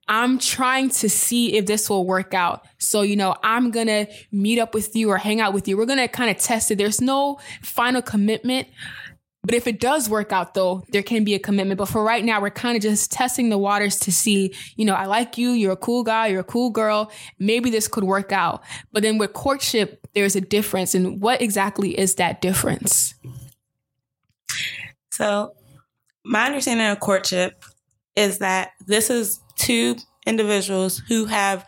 [0.08, 2.66] I'm trying to see if this will work out.
[2.78, 5.76] So, you know, I'm going to meet up with you or hang out with you.
[5.76, 6.78] We're going to kind of test it.
[6.78, 8.66] There's no final commitment.
[9.42, 11.78] But if it does work out though, there can be a commitment.
[11.78, 14.94] But for right now, we're kind of just testing the waters to see, you know,
[14.94, 17.10] I like you, you're a cool guy, you're a cool girl.
[17.38, 18.62] Maybe this could work out.
[18.92, 20.94] But then with courtship, there's a difference.
[20.94, 23.14] And what exactly is that difference?
[25.10, 25.54] So,
[26.24, 27.64] my understanding of courtship
[28.16, 31.66] is that this is two individuals who have,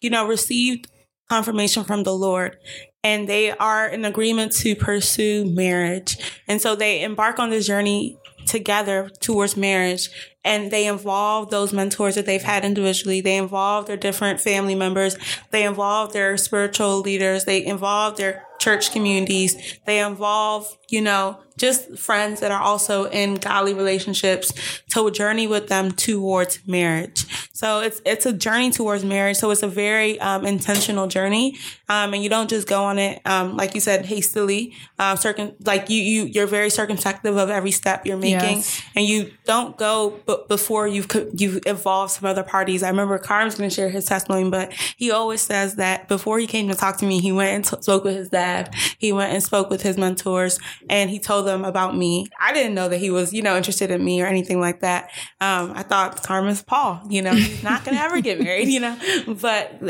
[0.00, 0.88] you know, received
[1.28, 2.58] confirmation from the Lord
[3.04, 6.16] and they are in agreement to pursue marriage.
[6.48, 10.10] And so they embark on this journey together towards marriage
[10.44, 13.20] and they involve those mentors that they've had individually.
[13.20, 15.16] They involve their different family members.
[15.50, 17.44] They involve their spiritual leaders.
[17.46, 19.78] They involve their church communities.
[19.84, 24.52] They involve, you know, just friends that are also in godly relationships
[24.90, 27.26] to a journey with them towards marriage.
[27.52, 29.36] So it's it's a journey towards marriage.
[29.36, 31.56] So it's a very um, intentional journey,
[31.88, 34.74] um, and you don't just go on it um, like you said hastily.
[34.98, 38.82] Um, circum like you you you're very circumspective of every step you're making, yes.
[38.96, 41.06] and you don't go b- before you've
[41.38, 42.82] you've involved some other parties.
[42.82, 46.48] I remember Carm's going to share his testimony, but he always says that before he
[46.48, 48.53] came to talk to me, he went and t- spoke with his dad.
[48.98, 52.26] He went and spoke with his mentors, and he told them about me.
[52.40, 55.10] I didn't know that he was you know interested in me or anything like that.
[55.40, 58.80] Um, I thought Carmen's Paul, you know he's not going to ever get married, you
[58.80, 58.96] know.
[59.26, 59.80] But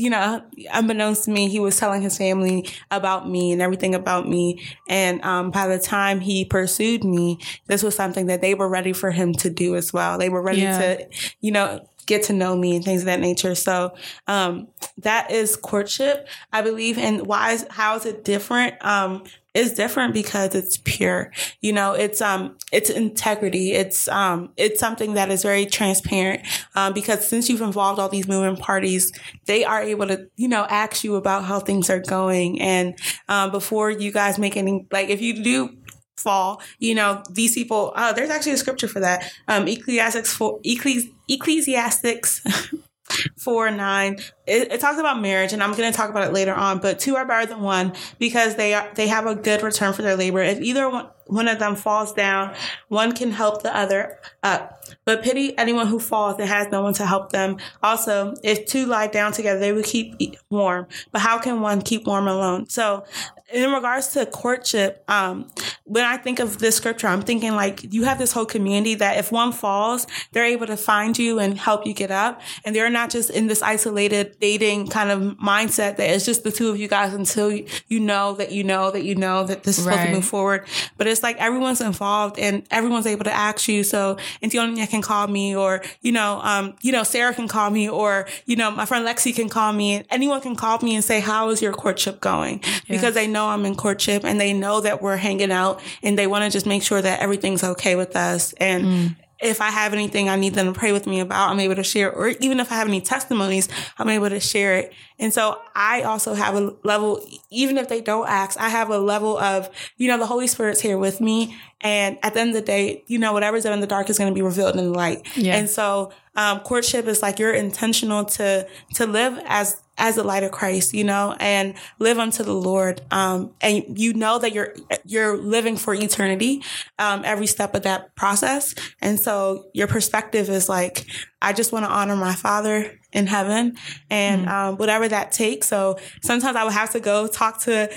[0.00, 0.42] you know,
[0.72, 4.62] unbeknownst to me, he was telling his family about me and everything about me.
[4.88, 8.92] And um, by the time he pursued me, this was something that they were ready
[8.92, 10.18] for him to do as well.
[10.18, 10.78] They were ready yeah.
[10.78, 11.08] to,
[11.40, 13.54] you know, get to know me and things of that nature.
[13.54, 13.94] So
[14.26, 14.68] um,
[14.98, 16.98] that is courtship, I believe.
[16.98, 18.74] And why is how is it different?
[18.84, 21.32] Um, it's different because it's pure.
[21.60, 23.72] You know, it's um it's integrity.
[23.72, 26.46] It's um it's something that is very transparent.
[26.76, 29.12] Um because since you've involved all these moving parties,
[29.46, 32.60] they are able to, you know, ask you about how things are going.
[32.60, 32.96] And
[33.28, 35.76] um before you guys make any like if you do
[36.20, 36.62] fall.
[36.78, 39.30] You know, these people, uh, there's actually a scripture for that.
[39.48, 42.42] Um, Ecclesiastics, for, Ecclesi- Ecclesiastics
[43.38, 46.54] 4 9, it, it talks about marriage, and I'm going to talk about it later
[46.54, 49.92] on, but two are better than one because they are, they have a good return
[49.92, 50.42] for their labor.
[50.42, 52.54] If either one, one of them falls down,
[52.88, 54.84] one can help the other up.
[55.04, 57.58] But pity anyone who falls and has no one to help them.
[57.82, 60.16] Also, if two lie down together, they will keep
[60.50, 60.86] warm.
[61.12, 62.68] But how can one keep warm alone?
[62.68, 63.04] So
[63.52, 65.50] in regards to courtship, um,
[65.84, 69.18] when I think of this scripture, I'm thinking like you have this whole community that
[69.18, 72.40] if one falls, they're able to find you and help you get up.
[72.64, 76.52] And they're not just in this isolated dating kind of mindset that it's just the
[76.52, 79.78] two of you guys until you know that you know that you know that this
[79.78, 80.08] is supposed right.
[80.08, 80.66] to move forward.
[80.96, 83.82] But it's like everyone's involved and everyone's able to ask you.
[83.82, 87.88] So Antonia can call me or, you know, um, you know, Sarah can call me
[87.88, 91.04] or, you know, my friend Lexi can call me and anyone can call me and
[91.04, 92.60] say, how is your courtship going?
[92.62, 92.84] Yes.
[92.88, 96.18] Because they know know I'm in courtship and they know that we're hanging out and
[96.18, 98.52] they want to just make sure that everything's okay with us.
[98.54, 99.16] And mm.
[99.40, 101.82] if I have anything I need them to pray with me about, I'm able to
[101.82, 104.92] share, or even if I have any testimonies, I'm able to share it.
[105.18, 108.98] And so I also have a level, even if they don't ask, I have a
[108.98, 111.56] level of, you know, the Holy Spirit's here with me.
[111.80, 114.30] And at the end of the day, you know, whatever's in the dark is going
[114.30, 115.26] to be revealed in the light.
[115.36, 115.56] Yeah.
[115.56, 120.42] And so, um, courtship is like you're intentional to, to live as as the light
[120.42, 123.02] of Christ, you know, and live unto the Lord.
[123.10, 126.64] Um, and you know that you're, you're living for eternity,
[126.98, 128.74] um, every step of that process.
[129.00, 131.06] And so your perspective is like,
[131.42, 133.76] I just want to honor my father in heaven
[134.08, 134.50] and, mm-hmm.
[134.50, 135.68] um, whatever that takes.
[135.68, 137.90] So sometimes I would have to go talk to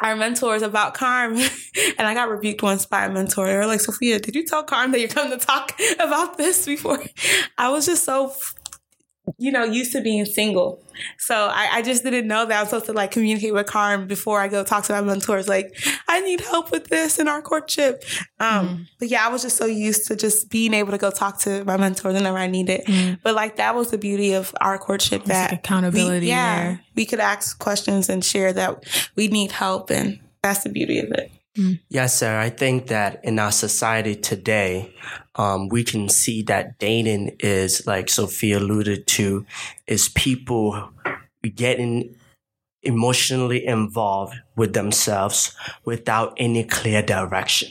[0.00, 1.34] our mentors about Carm.
[1.98, 3.46] and I got rebuked once by a mentor.
[3.46, 6.66] They were like, Sophia, did you tell Carm that you're coming to talk about this
[6.66, 7.02] before?
[7.58, 8.34] I was just so
[9.38, 10.82] you know, used to being single.
[11.18, 14.06] So I, I, just didn't know that I was supposed to like communicate with Carm
[14.06, 15.48] before I go talk to my mentors.
[15.48, 15.76] Like,
[16.08, 18.04] I need help with this in our courtship.
[18.40, 18.86] Um, mm.
[18.98, 21.64] but yeah, I was just so used to just being able to go talk to
[21.64, 22.84] my mentors whenever I needed.
[22.84, 23.20] Mm.
[23.22, 26.26] But like, that was the beauty of our courtship that like accountability.
[26.26, 26.78] We, yeah.
[26.96, 29.90] We could ask questions and share that we need help.
[29.90, 31.30] And that's the beauty of it.
[31.56, 31.80] Mm.
[31.88, 32.38] Yes, sir.
[32.38, 34.94] I think that in our society today,
[35.36, 39.44] um, we can see that dating is, like Sophia alluded to,
[39.86, 40.90] is people
[41.54, 42.16] getting
[42.82, 47.70] emotionally involved with themselves without any clear direction.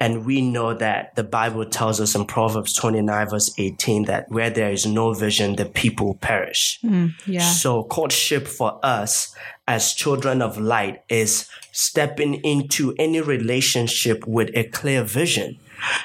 [0.00, 4.50] And we know that the Bible tells us in Proverbs 29 verse 18 that where
[4.50, 6.80] there is no vision, the people perish.
[6.82, 7.40] Mm, yeah.
[7.40, 9.34] So courtship for us
[9.66, 15.58] as children of light is stepping into any relationship with a clear vision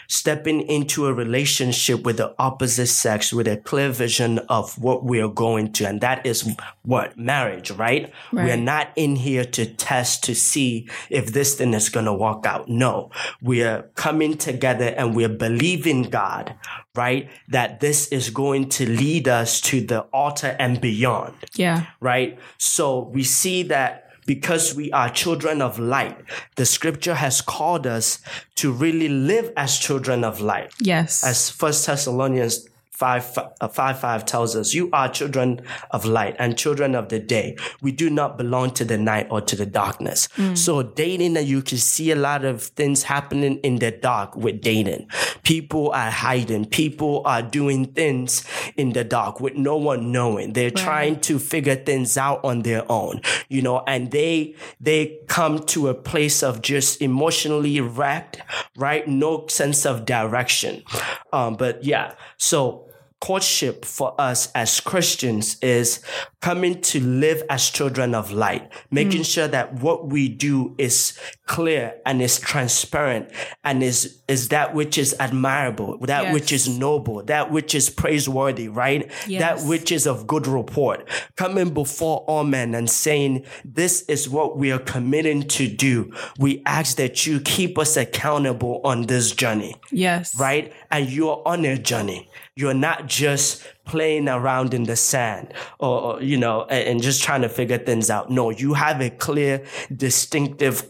[0.08, 5.22] stepping into a relationship with the opposite sex with a clear vision of what we
[5.22, 5.88] are going to.
[5.88, 7.18] And that is what?
[7.18, 8.12] Marriage, right?
[8.32, 8.46] right.
[8.46, 12.13] We are not in here to test to see if this thing is going to
[12.13, 12.70] work out.
[12.70, 13.12] No,
[13.42, 16.56] we are coming together and we're believing God,
[16.96, 17.30] right?
[17.50, 21.36] That this is going to lead us to the altar and beyond.
[21.56, 21.86] Yeah.
[22.00, 22.39] Right.
[22.58, 26.15] So we see that because we are children of light.
[26.56, 28.20] The scripture has called us
[28.58, 30.72] to really live as children of light.
[30.80, 31.24] Yes.
[31.24, 32.69] As First Thessalonians
[33.00, 37.18] 5, uh, 5 5 tells us, You are children of light and children of the
[37.18, 37.56] day.
[37.82, 40.28] We do not belong to the night or to the darkness.
[40.36, 40.58] Mm.
[40.58, 44.60] So, dating, that you can see a lot of things happening in the dark with
[44.60, 45.08] dating.
[45.44, 48.44] People are hiding, people are doing things
[48.76, 50.52] in the dark with no one knowing.
[50.52, 50.76] They're right.
[50.76, 55.88] trying to figure things out on their own, you know, and they, they come to
[55.88, 58.42] a place of just emotionally wrecked,
[58.76, 59.08] right?
[59.08, 60.84] No sense of direction.
[61.32, 62.88] Um, but yeah, so
[63.20, 66.02] courtship for us as Christians is
[66.42, 69.34] coming to live as children of light, making mm.
[69.34, 73.28] sure that what we do is clear and is transparent
[73.64, 76.34] and is, is that which is admirable, that yes.
[76.34, 79.12] which is noble, that which is praiseworthy, right?
[79.28, 79.42] Yes.
[79.42, 81.10] That which is of good report.
[81.36, 86.14] Coming before all men and saying, this is what we are committing to do.
[86.38, 89.76] We ask that you keep us accountable on this journey.
[89.92, 90.40] Yes.
[90.40, 90.72] Right?
[90.92, 92.30] And you're on a journey.
[92.56, 97.41] You're not just playing around in the sand or, you know, and, and, just trying
[97.41, 98.30] to figure things out.
[98.30, 100.84] No, you have a clear, distinctive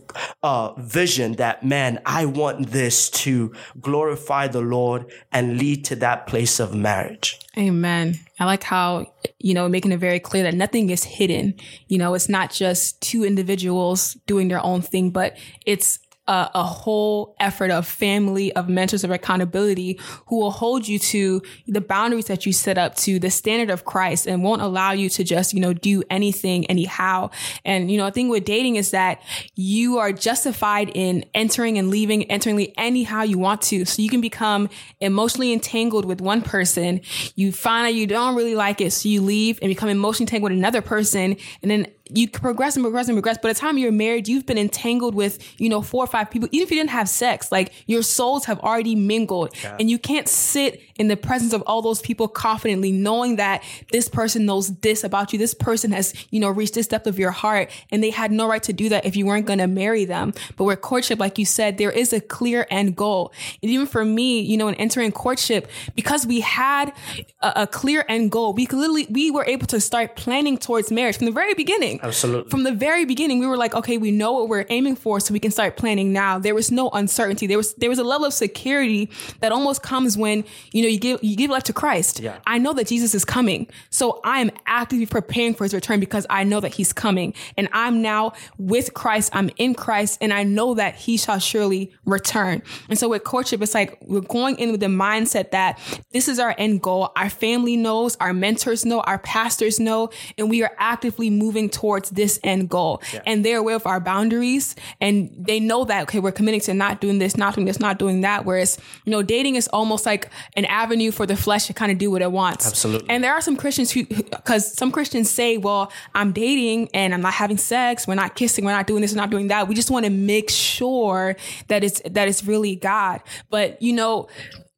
[0.43, 6.27] uh, vision that, man, I want this to glorify the Lord and lead to that
[6.27, 7.39] place of marriage.
[7.57, 8.19] Amen.
[8.38, 11.55] I like how, you know, making it very clear that nothing is hidden.
[11.88, 15.99] You know, it's not just two individuals doing their own thing, but it's
[16.30, 21.42] a, a, whole effort of family, of mentors, of accountability who will hold you to
[21.68, 25.10] the boundaries that you set up to the standard of Christ and won't allow you
[25.10, 27.32] to just, you know, do anything anyhow.
[27.65, 29.24] And, you know, the thing with dating is that
[29.56, 33.86] you are justified in entering and leaving, entering anyhow you want to.
[33.86, 37.02] So you can become emotionally entangled with one person.
[37.36, 38.92] You find out you don't really like it.
[38.92, 41.38] So you leave and become emotionally entangled with another person.
[41.63, 43.38] And then you progress and progress and progress.
[43.38, 46.50] By the time you're married, you've been entangled with, you know, four or five people.
[46.52, 49.78] Even if you didn't have sex, like your souls have already mingled yeah.
[49.80, 54.07] and you can't sit in the presence of all those people confidently knowing that this
[54.09, 55.39] person knows this about you.
[55.39, 58.47] This person has, you know, reached this depth of your heart and they had no
[58.47, 60.33] right to do that if you weren't going to marry them.
[60.58, 63.31] But with courtship, like you said, there is a clear end goal.
[63.63, 66.93] And even for me, you know, in entering courtship, because we had
[67.41, 70.91] a, a clear end goal, we could literally, we were able to start planning towards
[70.91, 72.02] marriage from the very beginning.
[72.04, 72.50] Absolutely.
[72.50, 75.33] From the very beginning, we were like, okay, we know what we're aiming for, so
[75.33, 76.39] we can start planning now.
[76.39, 77.47] There was no uncertainty.
[77.47, 80.43] There was there was a level of security that almost comes when
[80.73, 82.19] you know you give you give life to Christ.
[82.19, 82.40] Yeah.
[82.46, 86.25] I know that Jesus is coming, so I am actively preparing for His return because
[86.29, 89.31] I know that He's coming, and I'm now with Christ.
[89.33, 92.62] I'm in Christ, and I know that He shall surely return.
[92.90, 95.79] And so with courtship, it's like we're going in with the mindset that
[96.12, 97.12] this is our end goal.
[97.15, 102.10] Our family knows, our mentors know, our pastors know, and we are actively moving towards
[102.12, 103.02] this end goal.
[103.13, 103.21] Yeah.
[103.25, 107.02] And they're aware of our boundaries and they know that, okay, we're committing to not
[107.02, 108.46] doing this, not doing this, not doing that.
[108.46, 111.98] Whereas, you know, dating is almost like an avenue for the flesh to kind of
[111.98, 112.65] do what it wants.
[112.65, 113.10] Absolutely.
[113.10, 117.21] And there are some Christians who, because some Christians say, well, I'm dating and I'm
[117.21, 118.08] not having sex.
[118.08, 118.65] We're not kissing.
[118.65, 119.12] We're not doing this.
[119.12, 119.67] We're not doing that.
[119.67, 121.36] We just want to make sure
[121.67, 123.21] that it's, that it's really God.
[123.50, 124.27] But, you know,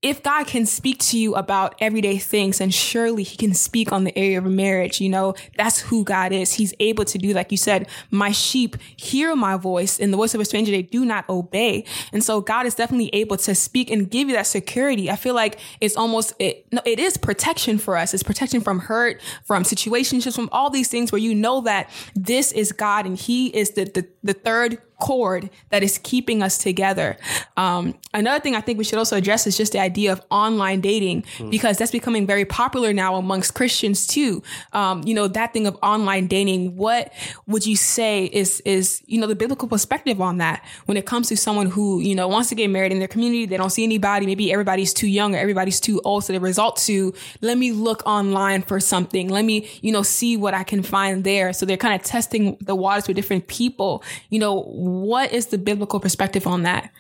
[0.02, 4.04] if God can speak to you about everyday things, and surely he can speak on
[4.04, 5.00] the area of marriage.
[5.00, 6.54] You know, that's who God is.
[6.54, 10.34] He's able to do, like you said, my sheep hear my voice and the voice
[10.34, 11.86] of a stranger, they do not obey.
[12.12, 15.12] And so God is definitely able to speak and give you that security.
[15.12, 18.14] I feel like it's almost, it, no, it is protection for us.
[18.14, 22.52] It's protection from hurt, from situationships, from all these things where you know that this
[22.52, 27.18] is God and he is the, the, the third cord that is keeping us together.
[27.58, 30.80] Um, another thing I think we should also address is just the idea of online
[30.80, 31.52] dating mm.
[31.52, 34.44] because that's becoming very popular now amongst Christians too.
[34.72, 36.78] Um, you know, that thing of online dating.
[36.78, 37.12] What
[37.48, 41.28] would you say is is you know the biblical perspective on that when it comes
[41.30, 43.84] to someone who you know wants to get married in their community, they don't see
[43.84, 47.72] anybody, maybe everybody's too young or everybody's too old, so the result to let me
[47.72, 51.54] look online for something, let me you know see what I can find there.
[51.54, 54.04] So they're kind of testing the waters with different people.
[54.30, 54.62] You know
[54.92, 56.92] what is the biblical perspective on that?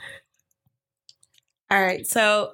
[1.69, 2.05] All right.
[2.05, 2.53] So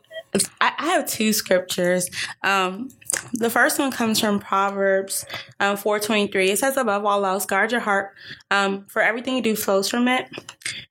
[0.61, 2.09] I, I have two scriptures.
[2.43, 2.89] Um,
[3.33, 5.25] the first one comes from Proverbs
[5.59, 6.51] um, 423.
[6.51, 8.13] It says, above all else, guard your heart,
[8.51, 10.29] um, for everything you do flows from it.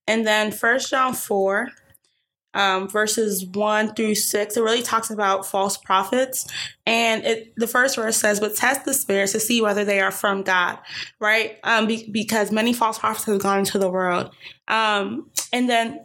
[0.09, 1.69] And then First John 4,
[2.57, 6.47] um, verses 1 through 6, it really talks about false prophets.
[6.87, 10.11] And it, the first verse says, but test the spirits to see whether they are
[10.11, 10.79] from God,
[11.21, 11.59] right?
[11.63, 14.31] Um, be, because many false prophets have gone into the world.
[14.69, 16.01] Um, and then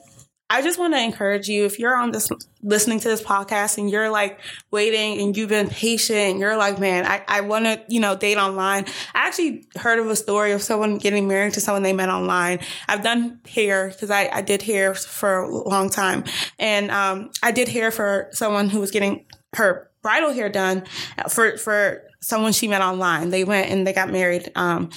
[0.52, 2.30] I just want to encourage you if you're on this
[2.62, 4.38] listening to this podcast and you're like
[4.70, 8.36] waiting and you've been patient, you're like, man, I, I want to, you know, date
[8.38, 8.84] online.
[9.16, 12.60] I actually heard of a story of someone getting married to someone they met online.
[12.90, 16.26] I've done hair because I, I did hair for a long time.
[16.60, 20.84] And, um, I did hair for someone who was getting her bridal hair done
[21.30, 23.32] for, for someone she met online.
[23.32, 24.52] They went and they got married.
[24.56, 24.92] Um,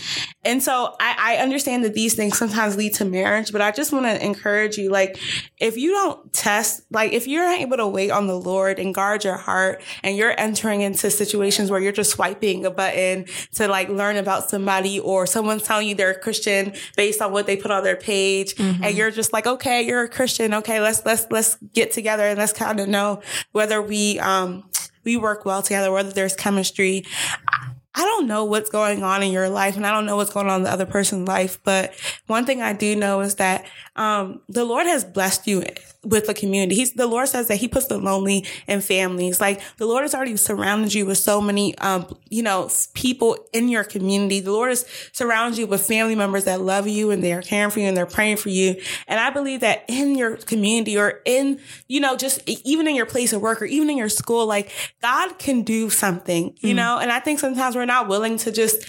[0.45, 3.93] and so I, I understand that these things sometimes lead to marriage, but I just
[3.93, 5.19] want to encourage you, like,
[5.59, 9.25] if you don't test, like, if you're able to wait on the Lord and guard
[9.25, 13.89] your heart and you're entering into situations where you're just swiping a button to like
[13.89, 17.71] learn about somebody or someone's telling you they're a Christian based on what they put
[17.71, 18.85] on their page mm-hmm.
[18.85, 20.53] and you're just like, okay, you're a Christian.
[20.53, 20.79] Okay.
[20.81, 23.23] Let's, let's, let's get together and let's kind of know
[23.53, 24.69] whether we, um,
[25.05, 27.05] we work well together, whether there's chemistry.
[27.97, 30.49] I don't know what's going on in your life and I don't know what's going
[30.49, 31.95] on in the other person's life, but
[32.27, 35.61] one thing I do know is that um, the Lord has blessed you
[36.05, 36.75] with the community.
[36.77, 39.41] He's, the Lord says that he puts the lonely in families.
[39.41, 43.69] Like the Lord has already surrounded you with so many, um, you know, people in
[43.69, 44.41] your community.
[44.41, 47.81] The Lord has surrounded you with family members that love you and they're caring for
[47.81, 48.77] you and they're praying for you.
[49.09, 53.07] And I believe that in your community or in, you know, just even in your
[53.07, 54.71] place of work or even in your school, like
[55.03, 56.77] God can do something, you mm.
[56.77, 58.85] know, and I think sometimes we're not willing to just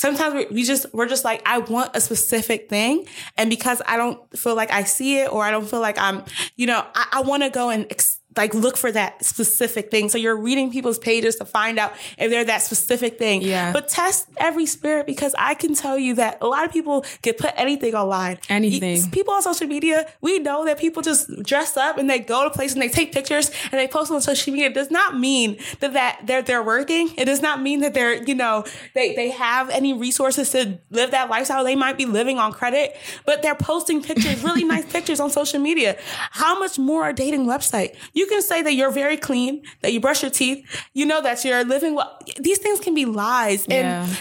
[0.00, 4.18] sometimes we, just we're just like I want a specific thing, and because I don't
[4.36, 6.24] feel like I see it or I don't feel like I'm,
[6.56, 7.86] you know, I, I want to go and.
[7.90, 10.08] Ex- like look for that specific thing.
[10.08, 13.42] So you're reading people's pages to find out if they're that specific thing.
[13.42, 13.72] Yeah.
[13.72, 17.34] But test every spirit because I can tell you that a lot of people can
[17.34, 18.38] put anything online.
[18.48, 19.10] Anything.
[19.10, 22.50] People on social media, we know that people just dress up and they go to
[22.50, 24.68] places and they take pictures and they post on social media.
[24.68, 27.10] It does not mean that, that they're they're working.
[27.16, 28.64] It does not mean that they're, you know,
[28.94, 31.64] they, they have any resources to live that lifestyle.
[31.64, 35.60] They might be living on credit, but they're posting pictures, really nice pictures on social
[35.60, 35.96] media.
[36.32, 37.96] How much more a dating website?
[38.12, 40.64] You can say that you're very clean, that you brush your teeth,
[40.94, 42.18] you know that you're living well.
[42.38, 43.66] These things can be lies.
[43.68, 44.04] Yeah.
[44.04, 44.18] And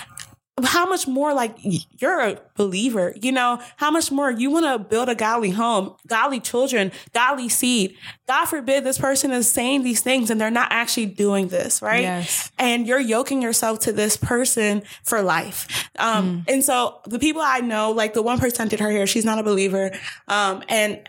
[0.66, 4.80] how much more like you're a believer, you know, how much more you want to
[4.80, 7.96] build a godly home, godly children, godly seed.
[8.28, 12.02] God forbid this person is saying these things and they're not actually doing this, right?
[12.02, 12.52] Yes.
[12.58, 15.90] And you're yoking yourself to this person for life.
[15.98, 19.26] Um, and so the people I know, like the one person did her hair, she's
[19.26, 19.92] not a believer.
[20.28, 21.00] Um, and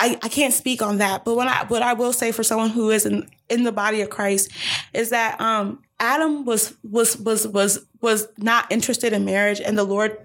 [0.00, 2.70] I, I can't speak on that, but what I what I will say for someone
[2.70, 4.50] who is in, in the body of Christ
[4.92, 9.84] is that um, Adam was was was was was not interested in marriage, and the
[9.84, 10.18] Lord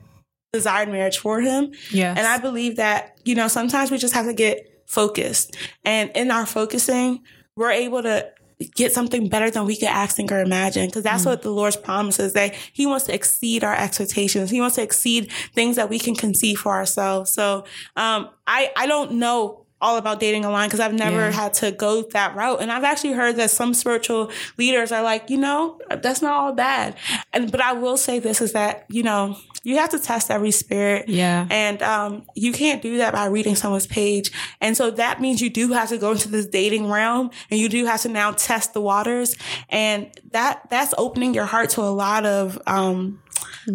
[0.51, 1.71] desired marriage for him.
[1.91, 2.17] Yes.
[2.17, 5.55] And I believe that you know sometimes we just have to get focused,
[5.85, 7.21] and in our focusing,
[7.55, 8.31] we're able to
[8.75, 10.87] get something better than we could ask, think, or imagine.
[10.87, 14.49] Because that's what the Lord's promise is that He wants to exceed our expectations.
[14.49, 17.33] He wants to exceed things that we can conceive for ourselves.
[17.33, 21.31] So, um, I, I don't know all about dating online because I've never Yeah.
[21.31, 22.61] had to go that route.
[22.61, 26.51] And I've actually heard that some spiritual leaders are like, you know, that's not all
[26.51, 26.95] bad.
[27.31, 30.51] And, but I will say this is that, you know, you have to test every
[30.51, 31.09] spirit.
[31.09, 31.47] Yeah.
[31.49, 34.31] And um, you can't do that by reading someone's page.
[34.61, 37.69] And so that means you do have to go into this dating realm and you
[37.69, 39.35] do have to now test the waters.
[39.69, 43.21] And that that's opening your heart to a lot of um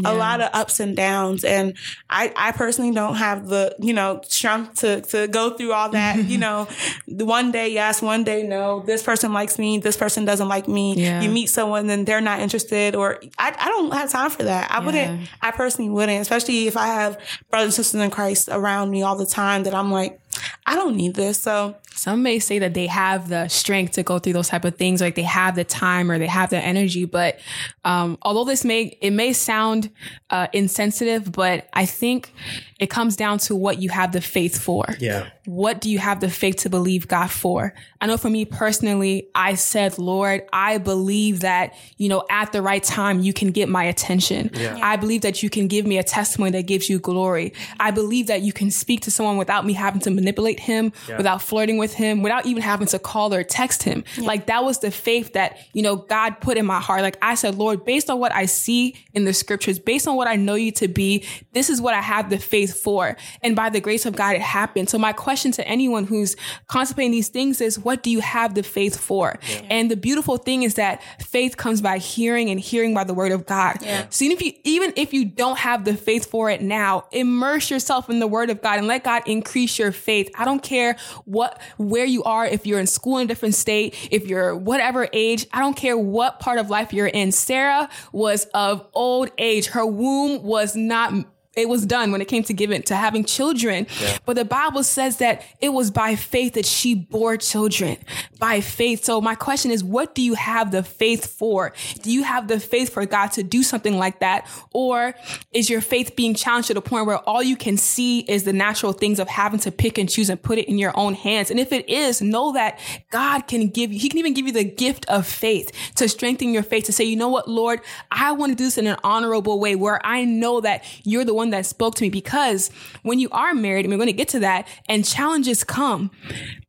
[0.05, 1.45] a lot of ups and downs.
[1.45, 1.77] And
[2.11, 6.25] I, I personally don't have the, you know, strength to, to go through all that,
[6.25, 6.69] you know,
[7.07, 10.95] one day yes, one day no, this person likes me, this person doesn't like me.
[10.95, 11.21] Yeah.
[11.21, 14.71] You meet someone and they're not interested or I, I don't have time for that.
[14.71, 17.19] I wouldn't, I personally wouldn't, especially if I have
[17.51, 20.21] brothers and sisters in Christ around me all the time that I'm like,
[20.67, 21.41] I don't need this.
[21.41, 24.77] So some may say that they have the strength to go through those type of
[24.77, 27.39] things like they have the time or they have the energy but
[27.85, 29.91] um, although this may it may sound
[30.31, 32.33] uh, insensitive but i think
[32.81, 35.29] it comes down to what you have the faith for Yeah.
[35.47, 37.73] what do you have the faith to believe God for?
[38.01, 42.61] I know for me personally, I said, Lord, I believe that, you know, at the
[42.61, 44.51] right time, you can get my attention.
[44.55, 44.79] Yeah.
[44.83, 47.53] I believe that you can give me a testimony that gives you glory.
[47.79, 51.43] I believe that you can speak to someone without me having to manipulate him, without
[51.43, 54.05] flirting with him, without even having to call or text him.
[54.19, 57.03] Like that was the faith that, you know, God put in my heart.
[57.03, 60.29] Like I said, Lord, based on what I see in the scriptures, based on what
[60.29, 63.17] I know you to be, this is what I have the faith for.
[63.43, 64.91] And by the grace of God, it happened.
[64.91, 66.37] So my question to anyone who's
[66.69, 69.39] contemplating these things is, what do you have the faith for?
[69.71, 73.33] And the beautiful thing is that faith comes by hearing and hearing by the word
[73.33, 73.79] of God.
[74.11, 77.71] So even if you, even if you don't have the faith for it now, immerse
[77.71, 80.31] yourself in the word of God and let God increase your faith.
[80.37, 84.09] I don't care what, where you are, if you're in school in a different state,
[84.11, 87.33] if you're whatever age, I don't care what part of life you're in.
[87.33, 89.67] Sarah was of old age.
[89.67, 91.13] Her womb was not
[91.57, 93.87] it was done when it came to giving to having children.
[94.25, 97.97] But the Bible says that it was by faith that she bore children.
[98.39, 99.05] By faith.
[99.05, 101.73] So my question is, what do you have the faith for?
[102.03, 104.49] Do you have the faith for God to do something like that?
[104.73, 105.15] Or
[105.53, 108.53] is your faith being challenged to the point where all you can see is the
[108.53, 111.51] natural things of having to pick and choose and put it in your own hands?
[111.51, 112.79] And if it is, know that
[113.11, 116.53] God can give you, He can even give you the gift of faith to strengthen
[116.53, 117.81] your faith to say, you know what, Lord,
[118.11, 121.35] I want to do this in an honorable way where I know that you're the
[121.35, 122.71] one that spoke to me because
[123.03, 126.11] when you are married, and we're going to get to that, and challenges come,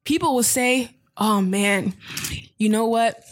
[0.04, 1.94] people will say, oh man,
[2.58, 3.24] you know what?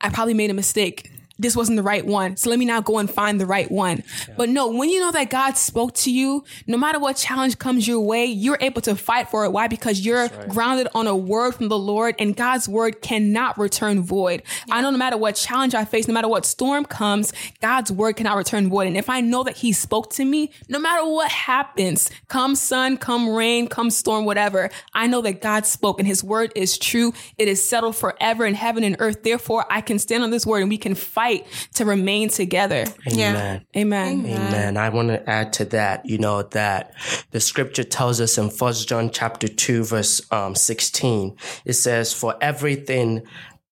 [0.00, 1.11] I probably made a mistake.
[1.42, 2.36] This wasn't the right one.
[2.36, 4.04] So let me now go and find the right one.
[4.36, 7.86] But no, when you know that God spoke to you, no matter what challenge comes
[7.86, 9.50] your way, you're able to fight for it.
[9.50, 9.66] Why?
[9.66, 14.42] Because you're grounded on a word from the Lord and God's word cannot return void.
[14.70, 18.16] I know no matter what challenge I face, no matter what storm comes, God's word
[18.16, 18.86] cannot return void.
[18.86, 22.96] And if I know that he spoke to me, no matter what happens, come sun,
[22.96, 27.12] come rain, come storm, whatever, I know that God spoke and his word is true.
[27.36, 29.22] It is settled forever in heaven and earth.
[29.22, 31.31] Therefore, I can stand on this word and we can fight
[31.74, 32.84] to remain together.
[33.10, 33.66] Amen.
[33.76, 34.26] Amen.
[34.26, 34.76] Amen.
[34.76, 36.94] I want to add to that, you know, that
[37.30, 42.36] the scripture tells us in First John chapter 2, verse um, 16, it says, For
[42.40, 43.22] everything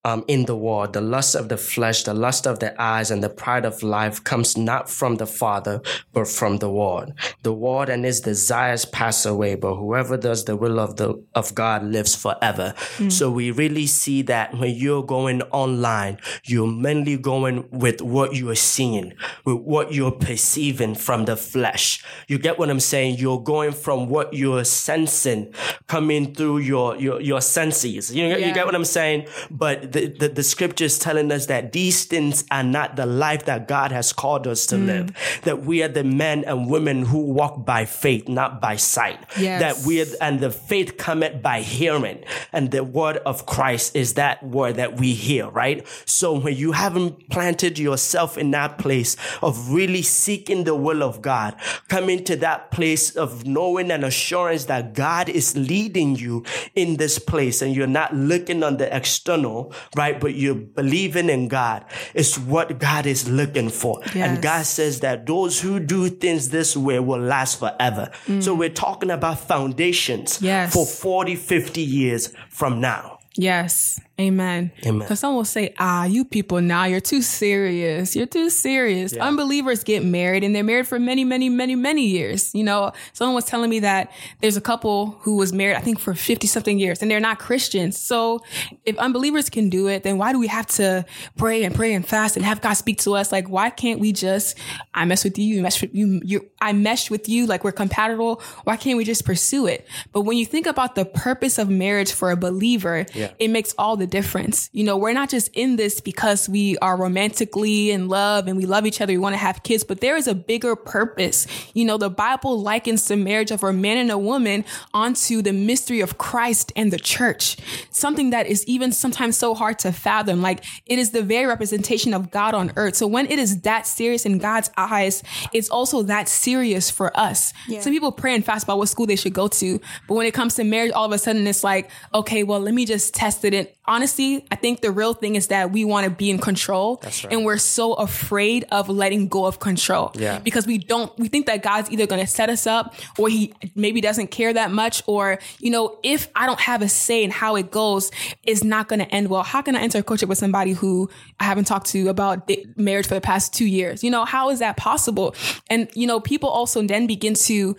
[0.05, 3.23] um, in the world, the lust of the flesh, the lust of the eyes, and
[3.23, 5.83] the pride of life comes not from the Father,
[6.15, 7.13] but from the world.
[7.43, 11.55] The world and its desires pass away, but whoever does the will of the of
[11.55, 12.75] God lives forever.
[12.97, 13.13] Mm.
[13.13, 18.49] So we really see that when you're going online, you're mainly going with what you
[18.49, 19.13] are seeing,
[19.45, 22.03] with what you're perceiving from the flesh.
[22.27, 23.19] You get what I'm saying?
[23.19, 25.53] You're going from what you're sensing
[25.89, 28.15] coming through your your, your senses.
[28.15, 28.37] You, yeah.
[28.39, 29.27] you get what I'm saying?
[29.51, 33.45] But the, the, the scripture is telling us that these things are not the life
[33.47, 34.87] that God has called us to mm.
[34.87, 35.41] live.
[35.43, 39.19] That we are the men and women who walk by faith, not by sight.
[39.39, 39.61] Yes.
[39.61, 42.25] That we are, and the faith cometh by hearing.
[42.53, 45.87] And the word of Christ is that word that we hear, right?
[46.05, 51.23] So when you haven't planted yourself in that place of really seeking the will of
[51.23, 51.57] God,
[51.89, 57.19] coming to that place of knowing and assurance that God is leading you in this
[57.19, 60.21] place and you're not looking on the external, right?
[60.21, 61.85] But you're believing in God.
[62.15, 64.01] It's what God is looking for.
[64.07, 64.17] Yes.
[64.17, 68.11] And God says that those who do things this way will last forever.
[68.27, 68.43] Mm.
[68.43, 70.73] So we're talking about foundations yes.
[70.73, 73.19] for 40, 50 years from now.
[73.37, 74.01] Yes.
[74.21, 74.71] Amen.
[74.85, 74.99] Amen.
[74.99, 78.15] Because some will say, ah, you people now, you're too serious.
[78.15, 79.15] You're too serious.
[79.15, 79.27] Yeah.
[79.27, 82.55] Unbelievers get married and they're married for many, many, many, many years.
[82.55, 84.13] You know, someone was telling me that
[84.43, 87.39] there's a couple who was married, I think for 50 something years and they're not
[87.39, 87.99] Christians.
[87.99, 88.43] So
[88.85, 91.07] if unbelievers can do it, then why do we have to
[91.39, 93.33] pray and pray and fast and have God speak to us?
[93.33, 94.59] Like, why can't we just,
[94.93, 97.73] I mess with you, you mess with you, you I mesh with you, like we're
[97.73, 98.43] compatible.
[98.65, 99.87] Why can't we just pursue it?
[100.13, 103.31] But when you think about the purpose of marriage for a believer, yeah.
[103.39, 104.69] it makes all the difference.
[104.73, 108.67] You know, we're not just in this because we are romantically in love and we
[108.67, 111.47] love each other, we want to have kids, but there is a bigger purpose.
[111.75, 115.53] You know, the Bible likens the marriage of a man and a woman onto the
[115.53, 117.57] mystery of Christ and the church.
[117.91, 120.43] Something that is even sometimes so hard to fathom.
[120.43, 122.97] Like it is the very representation of God on earth.
[122.97, 127.53] So when it is that serious in God's eyes, it's also that serious for us.
[127.69, 127.81] Yeah.
[127.81, 130.35] Some people pray and fast about what school they should go to, but when it
[130.35, 133.45] comes to marriage, all of a sudden it's like, okay, well, let me just test
[133.45, 133.55] it.
[133.55, 133.69] And
[134.01, 137.27] honestly, I think the real thing is that we want to be in control right.
[137.31, 140.11] and we're so afraid of letting go of control.
[140.15, 140.39] Yeah.
[140.39, 143.53] Because we don't, we think that God's either going to set us up or he
[143.75, 145.03] maybe doesn't care that much.
[145.07, 148.11] Or, you know, if I don't have a say in how it goes,
[148.43, 149.43] it's not going to end well.
[149.43, 153.07] How can I enter a courtship with somebody who I haven't talked to about marriage
[153.07, 154.03] for the past two years?
[154.03, 155.35] You know, how is that possible?
[155.69, 157.77] And, you know, people also then begin to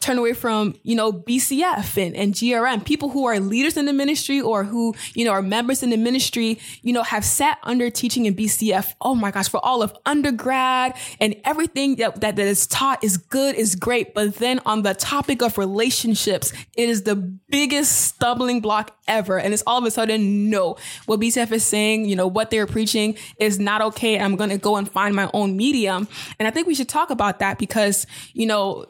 [0.00, 3.94] turn away from, you know, BCF and, and GRM, people who are leaders in the
[3.94, 7.90] ministry or who, you know, are members in the ministry, you know, have sat under
[7.90, 8.94] teaching in BCF.
[9.00, 13.16] Oh my gosh, for all of undergrad and everything that, that, that is taught is
[13.16, 14.14] good, is great.
[14.14, 19.38] But then on the topic of relationships, it is the biggest stumbling block ever.
[19.38, 22.66] And it's all of a sudden, no, what BCF is saying, you know, what they're
[22.66, 24.18] preaching is not okay.
[24.18, 26.08] I'm going to go and find my own medium.
[26.38, 28.86] And I think we should talk about that because, you know,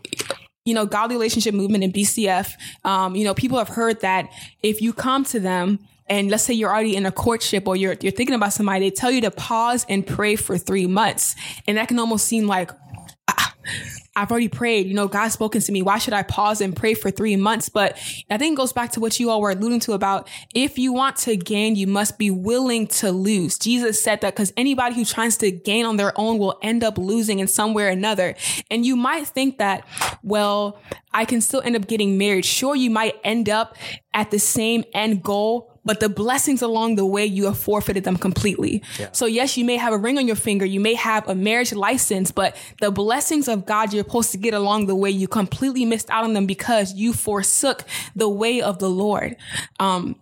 [0.65, 2.55] you know, godly relationship movement in BCF,
[2.85, 4.31] um, you know, people have heard that
[4.63, 7.97] if you come to them and let's say you're already in a courtship or you're,
[8.01, 11.35] you're thinking about somebody, they tell you to pause and pray for three months.
[11.67, 12.71] And that can almost seem like,
[13.29, 13.55] ah,
[14.15, 14.87] I've already prayed.
[14.89, 15.81] You know, God's spoken to me.
[15.81, 17.71] Why should I pause and pray for three months?
[17.71, 17.97] But
[18.29, 20.93] I think it goes back to what you all were alluding to about if you
[20.93, 23.59] want to gain, you must be willing to lose.
[23.59, 26.99] Jesus said that because anybody who tries to gain on their own will end up
[26.99, 28.35] losing in some way or another.
[28.71, 29.87] And you might think that,
[30.23, 30.79] well,
[31.15, 32.45] I can still end up getting married.
[32.45, 33.77] Sure, you might end up
[34.13, 38.17] at the same end goal, but the blessings along the way, you have forfeited them
[38.17, 38.83] completely.
[38.99, 39.11] Yeah.
[39.13, 40.65] So yes, you may have a ring on your finger.
[40.65, 44.55] You may have a marriage license, but the blessings of God you're supposed to get
[44.55, 48.79] along the way, you completely missed out on them because you forsook the way of
[48.79, 49.37] the Lord.
[49.81, 50.17] Um,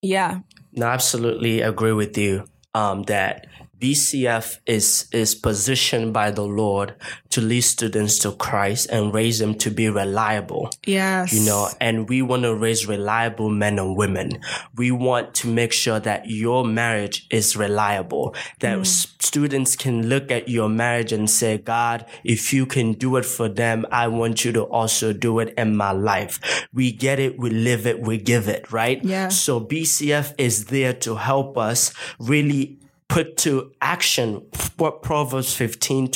[0.00, 0.40] yeah.
[0.72, 2.44] No, I absolutely agree with you.
[2.74, 3.48] Um, that
[3.82, 6.94] BCF is, is positioned by the Lord
[7.30, 10.70] to lead students to Christ and raise them to be reliable.
[10.86, 11.32] Yes.
[11.32, 14.40] You know, and we want to raise reliable men and women.
[14.76, 18.86] We want to make sure that your marriage is reliable, that mm.
[18.86, 23.48] students can look at your marriage and say, God, if you can do it for
[23.48, 26.68] them, I want you to also do it in my life.
[26.72, 27.36] We get it.
[27.36, 28.00] We live it.
[28.00, 29.02] We give it, right?
[29.02, 29.26] Yeah.
[29.26, 32.78] So BCF is there to help us really
[33.12, 34.36] put to action
[34.78, 36.08] what Proverbs 15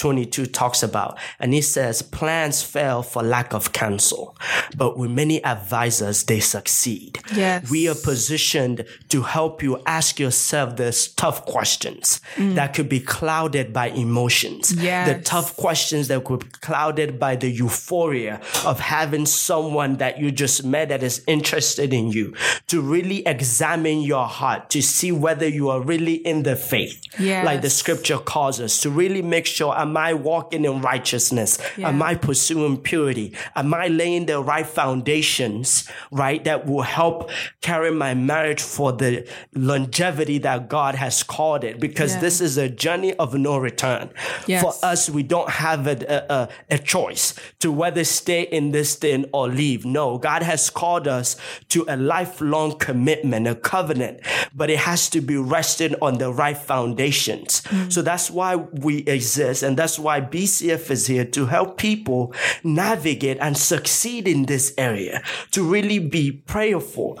[0.00, 1.18] 22 talks about.
[1.38, 4.34] And he says, plans fail for lack of counsel,
[4.74, 7.18] but with many advisors, they succeed.
[7.34, 7.70] Yes.
[7.70, 12.54] We are positioned to help you ask yourself this tough questions mm.
[12.54, 14.72] that could be clouded by emotions.
[14.72, 15.06] Yes.
[15.06, 20.30] The tough questions that could be clouded by the euphoria of having someone that you
[20.30, 22.34] just met that is interested in you
[22.68, 26.98] to really examine your heart to see whether you are really in the faith.
[27.18, 27.44] Yes.
[27.44, 31.58] Like the scripture calls us to really make sure, am I walking in righteousness?
[31.76, 31.88] Yeah.
[31.88, 33.34] Am I pursuing purity?
[33.56, 36.42] Am I laying the right foundations, right?
[36.44, 37.30] That will help
[37.60, 41.80] carry my marriage for the longevity that God has called it.
[41.80, 42.20] Because yeah.
[42.20, 44.10] this is a journey of no return.
[44.46, 44.62] Yes.
[44.62, 45.96] For us, we don't have a,
[46.32, 49.84] a, a choice to whether stay in this thing or leave.
[49.84, 51.36] No, God has called us
[51.70, 54.20] to a lifelong commitment, a covenant,
[54.54, 57.62] but it has to be rested on the right foundations.
[57.62, 57.92] Mm.
[57.92, 59.62] So that's why we exist.
[59.62, 65.22] And that's why BCF is here to help people navigate and succeed in this area,
[65.52, 67.18] to really be prayerful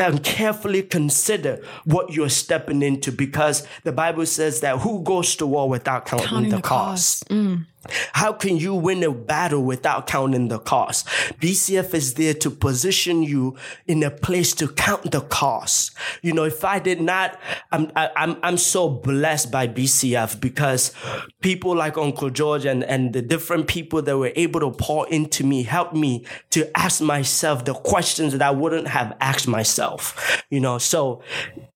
[0.00, 5.46] and carefully consider what you're stepping into because the Bible says that who goes to
[5.46, 7.20] war without counting, counting the, the, cost?
[7.20, 7.28] cost.
[7.28, 7.66] Mm.
[8.12, 11.06] How can you win a battle without counting the cost?
[11.40, 13.56] BCF is there to position you
[13.86, 15.92] in a place to count the cost.
[16.22, 17.38] You know, if I did not,
[17.72, 20.92] I'm, I, am I'm so blessed by BCF because
[21.40, 25.44] people like Uncle George and, and the different people that were able to pour into
[25.44, 30.42] me helped me to ask myself the questions that I wouldn't have asked myself.
[30.50, 31.22] You know, so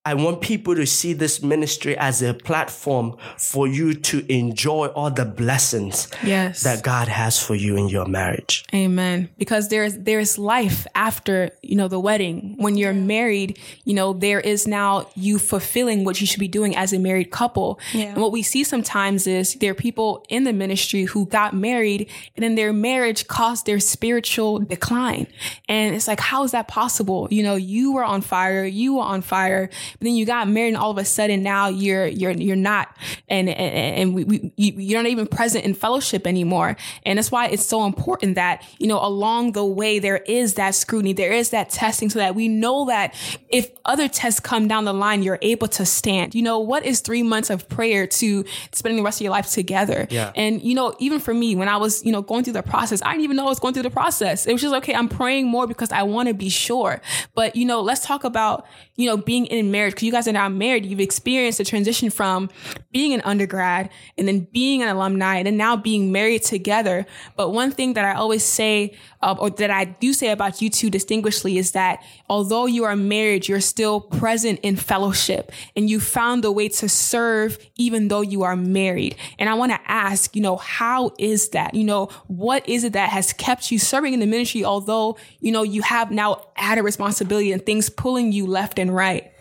[0.06, 5.10] I want people to see this ministry as a platform for you to enjoy all
[5.10, 6.62] the blessings yes.
[6.62, 8.64] that God has for you in your marriage.
[8.72, 9.30] Amen.
[9.36, 12.54] Because there's there's life after, you know, the wedding.
[12.56, 16.76] When you're married, you know, there is now you fulfilling what you should be doing
[16.76, 17.80] as a married couple.
[17.92, 18.10] Yeah.
[18.12, 22.08] And what we see sometimes is there are people in the ministry who got married
[22.36, 25.26] and then their marriage caused their spiritual decline.
[25.68, 27.26] And it's like, how is that possible?
[27.32, 30.68] You know, you were on fire, you were on fire but then you got married
[30.68, 32.96] and all of a sudden now you're, you're, you're not,
[33.28, 36.76] and, and, and we, we, you're not even present in fellowship anymore.
[37.04, 40.74] And that's why it's so important that, you know, along the way, there is that
[40.74, 43.14] scrutiny, there is that testing so that we know that
[43.48, 46.34] if other tests come down the line, you're able to stand.
[46.34, 49.50] You know, what is three months of prayer to spending the rest of your life
[49.50, 50.06] together?
[50.10, 50.32] Yeah.
[50.34, 53.00] And, you know, even for me, when I was, you know, going through the process,
[53.02, 54.46] I didn't even know I was going through the process.
[54.46, 57.00] It was just, okay, I'm praying more because I want to be sure.
[57.34, 58.66] But, you know, let's talk about,
[58.96, 60.86] you know, being in marriage because you guys are now married.
[60.86, 62.50] You've experienced the transition from
[62.92, 67.06] being an undergrad and then being an alumni and then now being married together.
[67.36, 70.70] But one thing that I always say, uh, or that I do say about you
[70.70, 76.00] two distinguishedly is that although you are married, you're still present in fellowship and you
[76.00, 79.16] found a way to serve even though you are married.
[79.38, 81.74] And I want to ask, you know, how is that?
[81.74, 85.52] You know, what is it that has kept you serving in the ministry, although, you
[85.52, 89.32] know, you have now added responsibility and things pulling you left and right?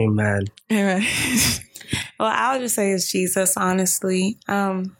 [0.00, 0.44] Amen.
[0.70, 1.02] Amen.
[2.18, 4.38] well, I'll just say it's Jesus, honestly.
[4.48, 4.96] Um,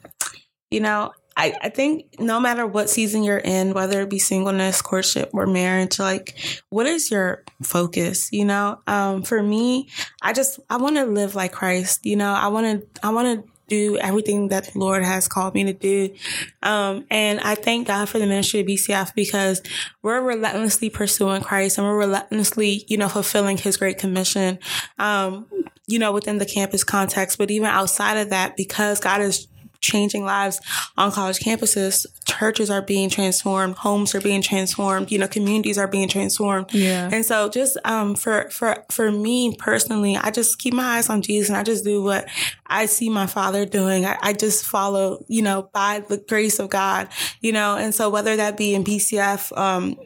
[0.71, 4.81] you know, I, I think no matter what season you're in, whether it be singleness,
[4.81, 6.35] courtship, or marriage, like
[6.69, 8.29] what is your focus?
[8.31, 9.89] You know, um, for me,
[10.21, 12.05] I just I want to live like Christ.
[12.07, 15.53] You know, I want to I want to do everything that the Lord has called
[15.53, 16.13] me to do.
[16.63, 19.61] Um, and I thank God for the ministry of BCF because
[20.01, 24.59] we're relentlessly pursuing Christ and we're relentlessly, you know, fulfilling his great commission,
[24.99, 25.47] um,
[25.87, 29.47] you know, within the campus context, but even outside of that, because God is
[29.81, 30.59] changing lives
[30.97, 32.05] on college campuses.
[32.25, 36.73] Churches are being transformed, homes are being transformed, you know, communities are being transformed.
[36.73, 37.09] Yeah.
[37.11, 41.21] And so just um for for for me personally, I just keep my eyes on
[41.21, 42.27] Jesus and I just do what
[42.67, 44.05] I see my father doing.
[44.05, 47.07] I, I just follow, you know, by the grace of God,
[47.41, 49.97] you know, and so whether that be in BCF, um,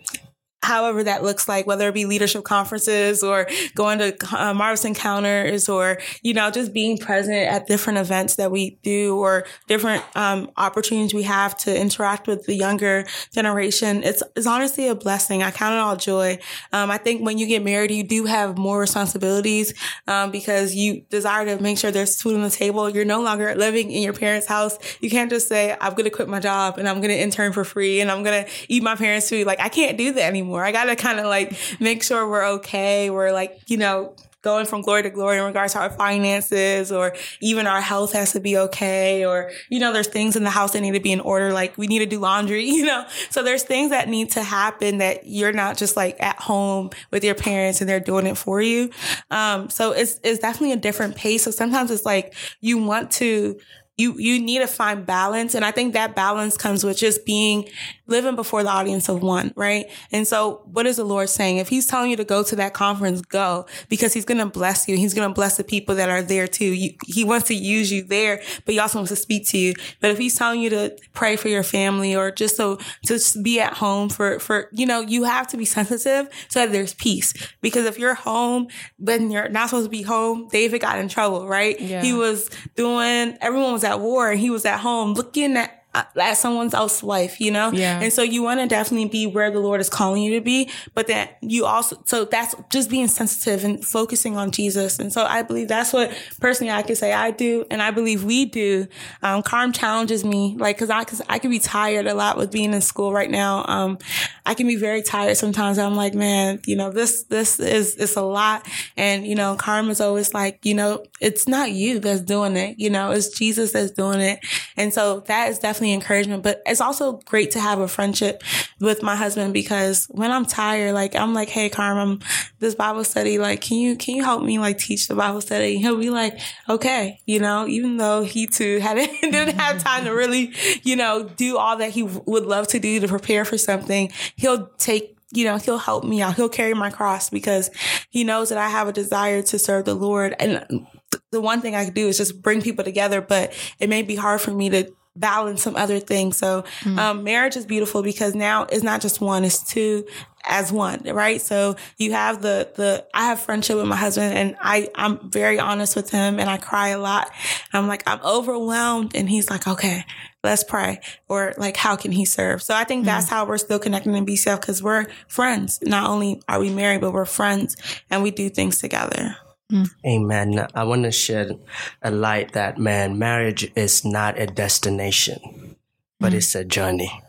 [0.63, 5.67] however that looks like, whether it be leadership conferences or going to uh, Marvis Encounters
[5.67, 10.51] or, you know, just being present at different events that we do or different um,
[10.57, 14.03] opportunities we have to interact with the younger generation.
[14.03, 15.41] It's, it's honestly a blessing.
[15.41, 16.37] I count it all joy.
[16.71, 19.73] Um, I think when you get married, you do have more responsibilities
[20.07, 22.87] um, because you desire to make sure there's food on the table.
[22.87, 24.77] You're no longer living in your parents' house.
[24.99, 27.51] You can't just say, I'm going to quit my job and I'm going to intern
[27.51, 29.47] for free and I'm going to eat my parents' food.
[29.47, 30.65] Like, I can't do that anymore anymore.
[30.65, 33.09] I got to kind of like make sure we're okay.
[33.09, 37.15] We're like, you know, going from glory to glory in regards to our finances or
[37.41, 39.23] even our health has to be okay.
[39.23, 41.53] Or, you know, there's things in the house that need to be in order.
[41.53, 43.05] Like we need to do laundry, you know?
[43.29, 47.23] So there's things that need to happen that you're not just like at home with
[47.23, 48.89] your parents and they're doing it for you.
[49.29, 51.43] Um, so it's, it's definitely a different pace.
[51.43, 53.59] So sometimes it's like you want to
[53.97, 57.67] you you need to find balance and i think that balance comes with just being
[58.11, 59.89] living before the audience of one right?
[60.11, 61.57] And so what is the lord saying?
[61.57, 64.87] If he's telling you to go to that conference go because he's going to bless
[64.87, 64.97] you.
[64.97, 66.65] He's going to bless the people that are there too.
[66.65, 69.73] You, he wants to use you there but he also wants to speak to you.
[69.99, 73.59] But if he's telling you to pray for your family or just so to be
[73.59, 77.33] at home for for you know you have to be sensitive so that there's peace.
[77.61, 78.67] Because if you're home
[78.99, 81.79] but you're not supposed to be home david got in trouble right?
[81.79, 82.01] Yeah.
[82.01, 86.39] he was doing everyone was at war and he was at home looking at as
[86.39, 87.71] someone else's wife, you know?
[87.71, 87.99] Yeah.
[87.99, 90.69] And so you want to definitely be where the Lord is calling you to be,
[90.93, 94.99] but then you also, so that's just being sensitive and focusing on Jesus.
[94.99, 97.65] And so I believe that's what personally I can say I do.
[97.69, 98.87] And I believe we do.
[99.21, 102.51] Um, Carm challenges me, like, cause I, cause I can be tired a lot with
[102.51, 103.65] being in school right now.
[103.67, 103.97] Um,
[104.45, 105.77] I can be very tired sometimes.
[105.77, 108.65] I'm like, man, you know, this, this is, it's a lot.
[108.95, 112.79] And, you know, Carm is always like, you know, it's not you that's doing it.
[112.79, 114.39] You know, it's Jesus that's doing it.
[114.77, 118.43] And so that is definitely definitely encouragement, but it's also great to have a friendship
[118.79, 122.21] with my husband because when I'm tired, like I'm like, Hey, Carmen,
[122.59, 125.79] this Bible study, like, can you, can you help me like teach the Bible study?
[125.79, 130.11] He'll be like, okay, you know, even though he too had didn't have time to
[130.11, 130.53] really,
[130.83, 134.67] you know, do all that he would love to do to prepare for something, he'll
[134.77, 136.35] take you know, he'll help me out.
[136.35, 137.71] He'll carry my cross because
[138.09, 140.35] he knows that I have a desire to serve the Lord.
[140.41, 140.85] And
[141.31, 144.17] the one thing I can do is just bring people together, but it may be
[144.17, 146.37] hard for me to balance some other things.
[146.37, 146.99] So, mm-hmm.
[146.99, 150.05] um, marriage is beautiful because now it's not just one, it's two
[150.43, 151.41] as one, right?
[151.41, 155.59] So you have the, the, I have friendship with my husband and I, I'm very
[155.59, 157.31] honest with him and I cry a lot.
[157.73, 159.15] I'm like, I'm overwhelmed.
[159.15, 160.03] And he's like, okay,
[160.43, 160.99] let's pray.
[161.27, 162.61] Or like, how can he serve?
[162.63, 163.35] So I think that's mm-hmm.
[163.35, 165.79] how we're still connecting in BCF because we're friends.
[165.83, 167.75] Not only are we married, but we're friends
[168.09, 169.35] and we do things together.
[169.71, 169.89] Mm.
[170.05, 170.67] Amen.
[170.75, 171.59] I want to shed
[172.01, 175.77] a light that, man, marriage is not a destination,
[176.19, 176.35] but mm.
[176.35, 177.23] it's a journey.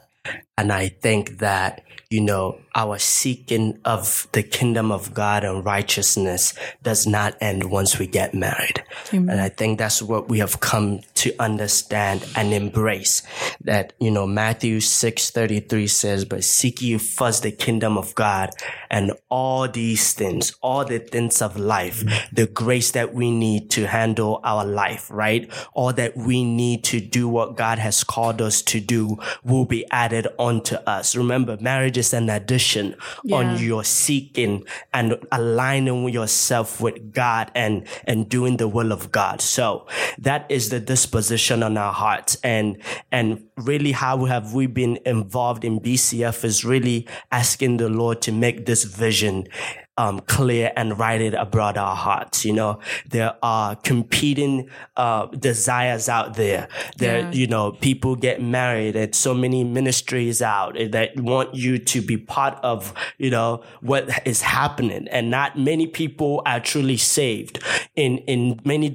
[0.58, 6.54] And I think that, you know, our seeking of the kingdom of God and righteousness
[6.82, 8.82] does not end once we get married.
[9.12, 9.28] Amen.
[9.28, 13.22] And I think that's what we have come to understand and embrace
[13.60, 18.50] that, you know, Matthew 6:33 says, "But seek ye first the kingdom of God
[18.90, 22.02] and all these things, all the things of life,
[22.32, 25.48] the grace that we need to handle our life, right?
[25.74, 29.84] All that we need to do what God has called us to do will be
[29.90, 31.14] added onto us.
[31.14, 32.94] Remember, marriage is an addition position
[33.24, 33.36] yeah.
[33.36, 39.40] on your seeking and aligning yourself with God and, and doing the will of God.
[39.40, 39.86] So
[40.18, 42.36] that is the disposition on our hearts.
[42.44, 42.78] And,
[43.10, 48.32] and really how have we been involved in BCF is really asking the Lord to
[48.32, 49.48] make this vision
[49.96, 52.44] um, clear and write it abroad our hearts.
[52.44, 56.68] You know, there are competing uh, desires out there.
[56.96, 57.32] There, yeah.
[57.32, 62.16] you know, people get married and so many ministries out that want you to be
[62.16, 65.08] part of, you know, what is happening.
[65.08, 67.62] And not many people are truly saved
[67.94, 68.88] in, in many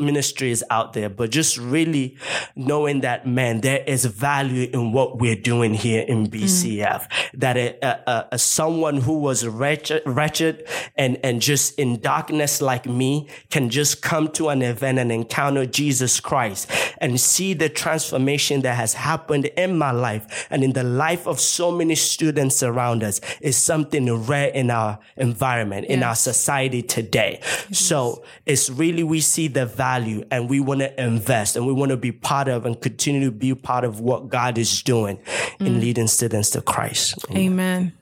[0.00, 2.16] ministries out there, but just really
[2.56, 7.08] knowing that, man, there is value in what we're doing here in BCF.
[7.08, 7.30] Mm.
[7.34, 12.86] That a, a, a, someone who was wretched, wretched and, and just in darkness like
[12.86, 18.62] me can just come to an event and encounter Jesus Christ and see the transformation
[18.62, 23.02] that has happened in my life and in the life of so many students around
[23.02, 25.96] us is something rare in our environment, yes.
[25.96, 27.38] in our society today.
[27.40, 27.78] Yes.
[27.78, 31.90] So it's really, we see the value and we want to invest and we want
[31.90, 35.66] to be part of and continue to be part of what God is doing mm.
[35.66, 37.24] in leading students to Christ.
[37.30, 37.46] Amen.
[37.46, 37.92] Amen.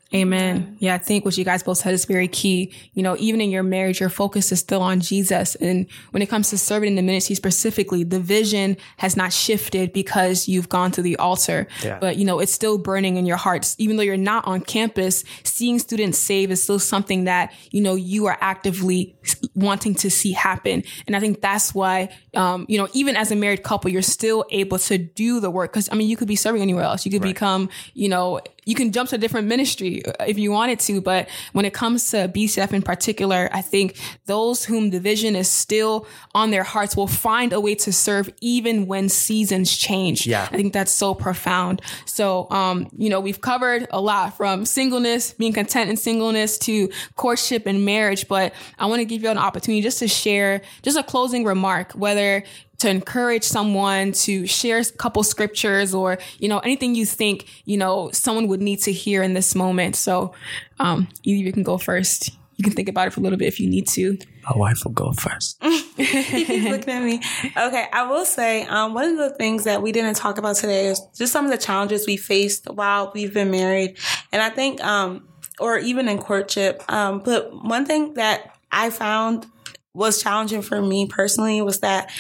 [0.78, 2.72] Yeah, I think what you guys both said is very key.
[2.94, 5.54] You know, even in your marriage, your focus is still on Jesus.
[5.56, 9.92] And when it comes to serving in the ministry specifically, the vision has not shifted
[9.92, 11.68] because you've gone to the altar.
[11.82, 11.98] Yeah.
[11.98, 13.76] But, you know, it's still burning in your hearts.
[13.78, 17.94] Even though you're not on campus, seeing students save is still something that, you know,
[17.94, 19.14] you are actively
[19.54, 20.84] wanting to see happen.
[21.06, 24.46] And I think that's why, um, you know, even as a married couple, you're still
[24.50, 25.70] able to do the work.
[25.70, 27.04] Cause I mean, you could be serving anywhere else.
[27.04, 27.34] You could right.
[27.34, 31.00] become, you know, you can jump to a different ministry if you wanted to.
[31.00, 33.96] But when it comes to BCF in particular, I think
[34.26, 38.30] those whom the vision is still on their hearts will find a way to serve
[38.40, 40.26] even when seasons change.
[40.26, 40.48] Yeah.
[40.50, 41.82] I think that's so profound.
[42.04, 46.90] So, um, you know, we've covered a lot from singleness, being content in singleness to
[47.16, 48.28] courtship and marriage.
[48.28, 51.92] But I want to give you an opportunity just to share just a closing remark,
[51.92, 52.44] whether
[52.78, 57.76] to encourage someone to share a couple scriptures or you know anything you think you
[57.76, 59.96] know someone would need to hear in this moment.
[59.96, 60.32] So
[60.78, 62.30] um either you can go first.
[62.56, 64.18] You can think about it for a little bit if you need to.
[64.50, 65.62] My wife will go first.
[65.96, 67.20] He's looking at me.
[67.56, 70.86] Okay i will say um, one of the things that we didn't talk about today
[70.86, 73.96] is just some of the challenges we faced while we've been married.
[74.32, 75.28] And i think um
[75.60, 79.46] or even in courtship um but one thing that i found
[79.94, 82.10] was challenging for me personally was that,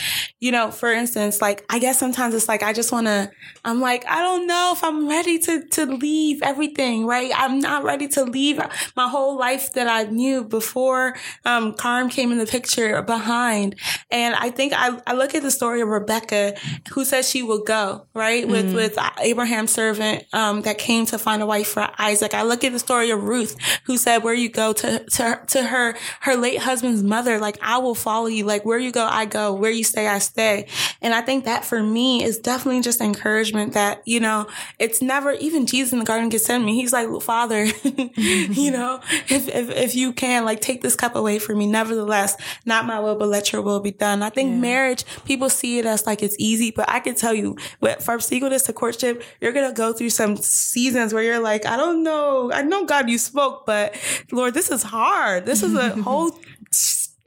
[0.40, 3.30] you know, for instance, like I guess sometimes it's like I just want to.
[3.64, 7.06] I'm like I don't know if I'm ready to to leave everything.
[7.06, 8.58] Right, I'm not ready to leave
[8.96, 13.76] my whole life that I knew before um, Carm came in the picture behind.
[14.10, 16.54] And I think I, I look at the story of Rebecca,
[16.92, 18.52] who said she would go right mm-hmm.
[18.52, 22.34] with with Abraham's servant um, that came to find a wife for Isaac.
[22.34, 25.62] I look at the story of Ruth, who said, "Where you go to to to
[25.64, 28.46] her her late husband's mother, like I will follow you.
[28.46, 29.52] Like where you go, I go.
[29.52, 30.68] Where you stay, I stay.
[31.02, 34.46] And I think that for me is definitely just encouragement that, you know,
[34.78, 39.48] it's never, even Jesus in the Garden of Gethsemane, he's like, Father, you know, if,
[39.48, 41.66] if, if you can, like take this cup away from me.
[41.66, 44.22] Nevertheless, not my will, but let your will be done.
[44.22, 44.60] I think yeah.
[44.60, 48.20] marriage, people see it as like it's easy, but I can tell you, but from
[48.20, 52.02] singleness to courtship, you're going to go through some seasons where you're like, I don't
[52.02, 52.50] know.
[52.50, 53.94] I know God, you spoke, but
[54.32, 55.44] Lord, this is hard.
[55.44, 56.30] This is a whole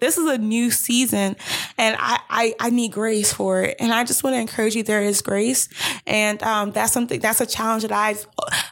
[0.02, 1.38] this is a new season
[1.78, 3.78] and I, I, I need grace for it.
[3.80, 5.70] And I just want to encourage you, there is grace.
[6.06, 8.26] And, um, that's something, that's a challenge that I've,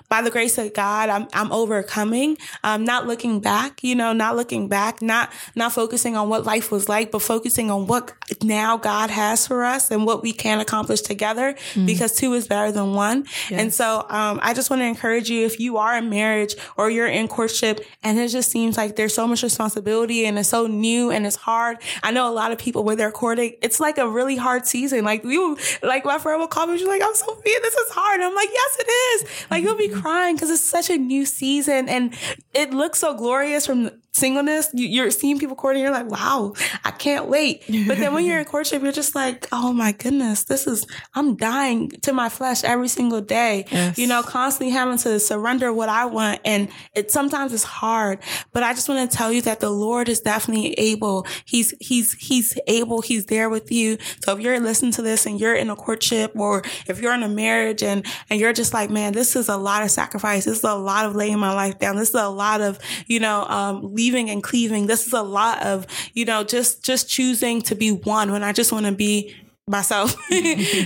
[0.10, 2.38] by the grace of God, I'm, I'm overcoming.
[2.64, 6.72] Um, not looking back, you know, not looking back, not, not focusing on what life
[6.72, 8.12] was like, but focusing on what
[8.44, 11.86] now God has for us and what we can accomplish together mm.
[11.86, 13.26] because two is better than one.
[13.50, 13.62] Yes.
[13.62, 16.90] And so, um, I just want to encourage you if you are in marriage or
[16.90, 20.66] you're in courtship and it just seems like there's so much responsibility and it's so
[20.66, 21.78] new and it's hard.
[22.04, 25.04] I know a lot of people when they're courting, it's like a really hard season.
[25.04, 28.20] Like you, like my friend will call me, she's like, I'm Sophia, this is hard.
[28.20, 29.48] And I'm like, yes, it is.
[29.52, 30.02] Like you'll be mm-hmm.
[30.02, 32.14] crying because it's such a new season and
[32.54, 36.54] it looks so glorious from singleness, you, are seeing people courting, you're like, wow,
[36.84, 37.64] I can't wait.
[37.88, 41.36] But then when you're in courtship, you're just like, oh my goodness, this is, I'm
[41.36, 43.66] dying to my flesh every single day.
[43.72, 43.98] Yes.
[43.98, 46.42] You know, constantly having to surrender what I want.
[46.46, 48.20] And it sometimes it's hard,
[48.52, 51.26] but I just want to tell you that the Lord is definitely able.
[51.46, 53.02] He's, he's, he's able.
[53.02, 53.98] He's there with you.
[54.24, 57.24] So if you're listening to this and you're in a courtship or if you're in
[57.24, 60.46] a marriage and, and you're just like, man, this is a lot of sacrifice.
[60.46, 61.96] This is a lot of laying my life down.
[61.96, 64.88] This is a lot of, you know, um, leaving and cleaving.
[64.88, 68.54] This is a lot of, you know, just, just choosing to be one when I
[68.54, 69.36] just want to be
[69.70, 70.14] myself.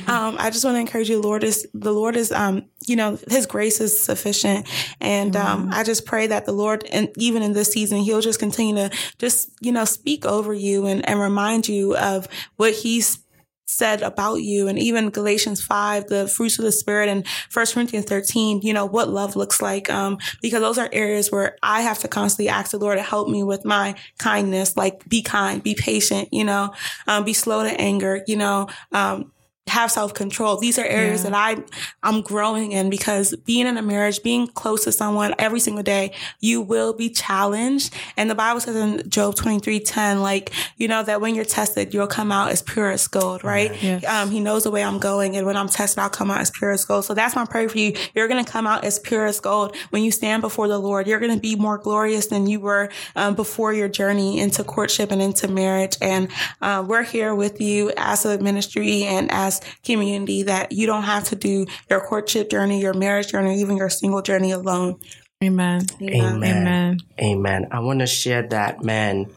[0.07, 1.21] um, I just want to encourage you.
[1.21, 4.67] Lord is the Lord is, um, you know, His grace is sufficient,
[4.99, 8.39] and um, I just pray that the Lord, and even in this season, He'll just
[8.39, 13.22] continue to just, you know, speak over you and and remind you of what He's
[13.65, 18.05] said about you and even Galatians 5, the fruits of the spirit and First Corinthians
[18.05, 19.89] 13, you know, what love looks like.
[19.89, 23.29] Um, because those are areas where I have to constantly ask the Lord to help
[23.29, 26.73] me with my kindness, like be kind, be patient, you know,
[27.07, 29.31] um, be slow to anger, you know, um,
[29.67, 30.57] have self control.
[30.57, 31.31] These are areas yeah.
[31.31, 31.63] that I
[32.03, 36.13] I'm growing in because being in a marriage, being close to someone every single day,
[36.41, 37.93] you will be challenged.
[38.17, 41.93] And the Bible says in Job 23, 10, like, you know, that when you're tested,
[41.93, 43.71] you'll come out as pure as gold, right?
[43.81, 44.05] Yes.
[44.05, 45.37] Um, he knows the way I'm going.
[45.37, 47.05] And when I'm tested, I'll come out as pure as gold.
[47.05, 47.93] So that's my prayer for you.
[48.13, 51.07] You're going to come out as pure as gold when you stand before the Lord.
[51.07, 55.11] You're going to be more glorious than you were um, before your journey into courtship
[55.11, 55.95] and into marriage.
[56.01, 56.29] And
[56.61, 59.52] uh, we're here with you as a ministry and as
[59.83, 63.89] community that you don't have to do your courtship journey, your marriage journey, even your
[63.89, 64.99] single journey alone.
[65.43, 65.85] Amen.
[66.01, 66.43] Amen.
[66.43, 66.97] Amen.
[67.21, 67.67] Amen.
[67.71, 69.27] I want to share that, man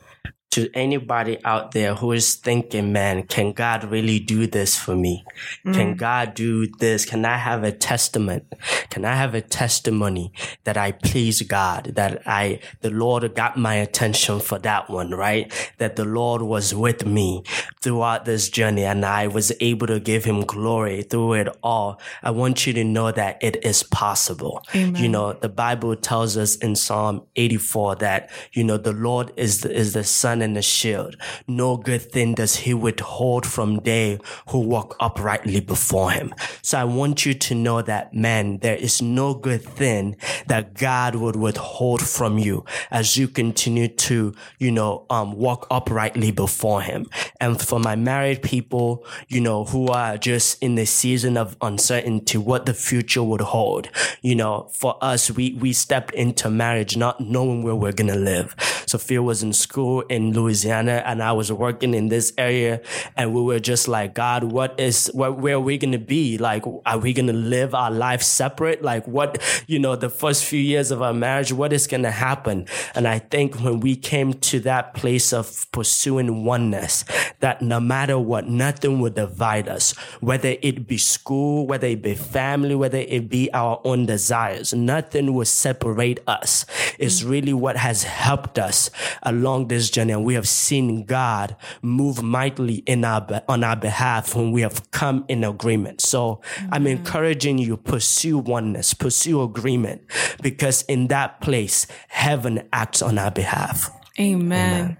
[0.53, 5.23] to anybody out there who is thinking, man, can God really do this for me?
[5.67, 5.75] Mm.
[5.75, 7.05] Can God do this?
[7.05, 8.45] Can I have a testament?
[8.89, 10.33] Can I have a testimony
[10.65, 15.53] that I please God, that I, the Lord got my attention for that one, right?
[15.77, 17.43] That the Lord was with me
[17.83, 22.01] throughout this journey and I was able to give him glory through it all.
[22.23, 24.65] I want you to know that it is possible.
[24.75, 25.03] Amen.
[25.03, 29.61] You know, the Bible tells us in Psalm 84 that, you know, the Lord is
[29.61, 31.17] the, is the son sun and a shield.
[31.47, 34.19] No good thing does he withhold from they
[34.49, 36.35] who walk uprightly before him.
[36.63, 40.17] So I want you to know that, man, there is no good thing
[40.47, 46.33] that God would withhold from you as you continue to, you know, um, walk uprightly
[46.33, 47.07] before him.
[47.41, 52.39] And for my married people, you know, who are just in the season of uncertainty,
[52.39, 53.89] what the future would hold,
[54.23, 58.19] you know, for us, we, we stepped into marriage not knowing where we're going to
[58.19, 58.55] live.
[58.87, 62.81] Sophia was in school in Louisiana and I was working in this area
[63.17, 66.39] and we were just like, God, what is, what, where are we going to be?
[66.39, 68.83] Like, are we going to live our life separate?
[68.83, 72.11] Like what, you know, the first few years of our marriage, what is going to
[72.11, 72.67] happen?
[72.95, 77.05] And I think when we came to that place of pursuing oneness,
[77.41, 82.15] that no matter what, nothing would divide us, whether it be school, whether it be
[82.15, 86.67] family, whether it be our own desires, nothing will separate us.
[86.99, 88.91] It's really what has helped us
[89.23, 90.16] along this journey.
[90.17, 94.91] And we have seen God move mightily in our, on our behalf when we have
[94.91, 96.01] come in agreement.
[96.01, 96.75] So mm-hmm.
[96.75, 100.03] I'm encouraging you, pursue oneness, pursue agreement,
[100.43, 103.91] because in that place, heaven acts on our behalf.
[104.19, 104.41] Amen.
[104.81, 104.97] Amen.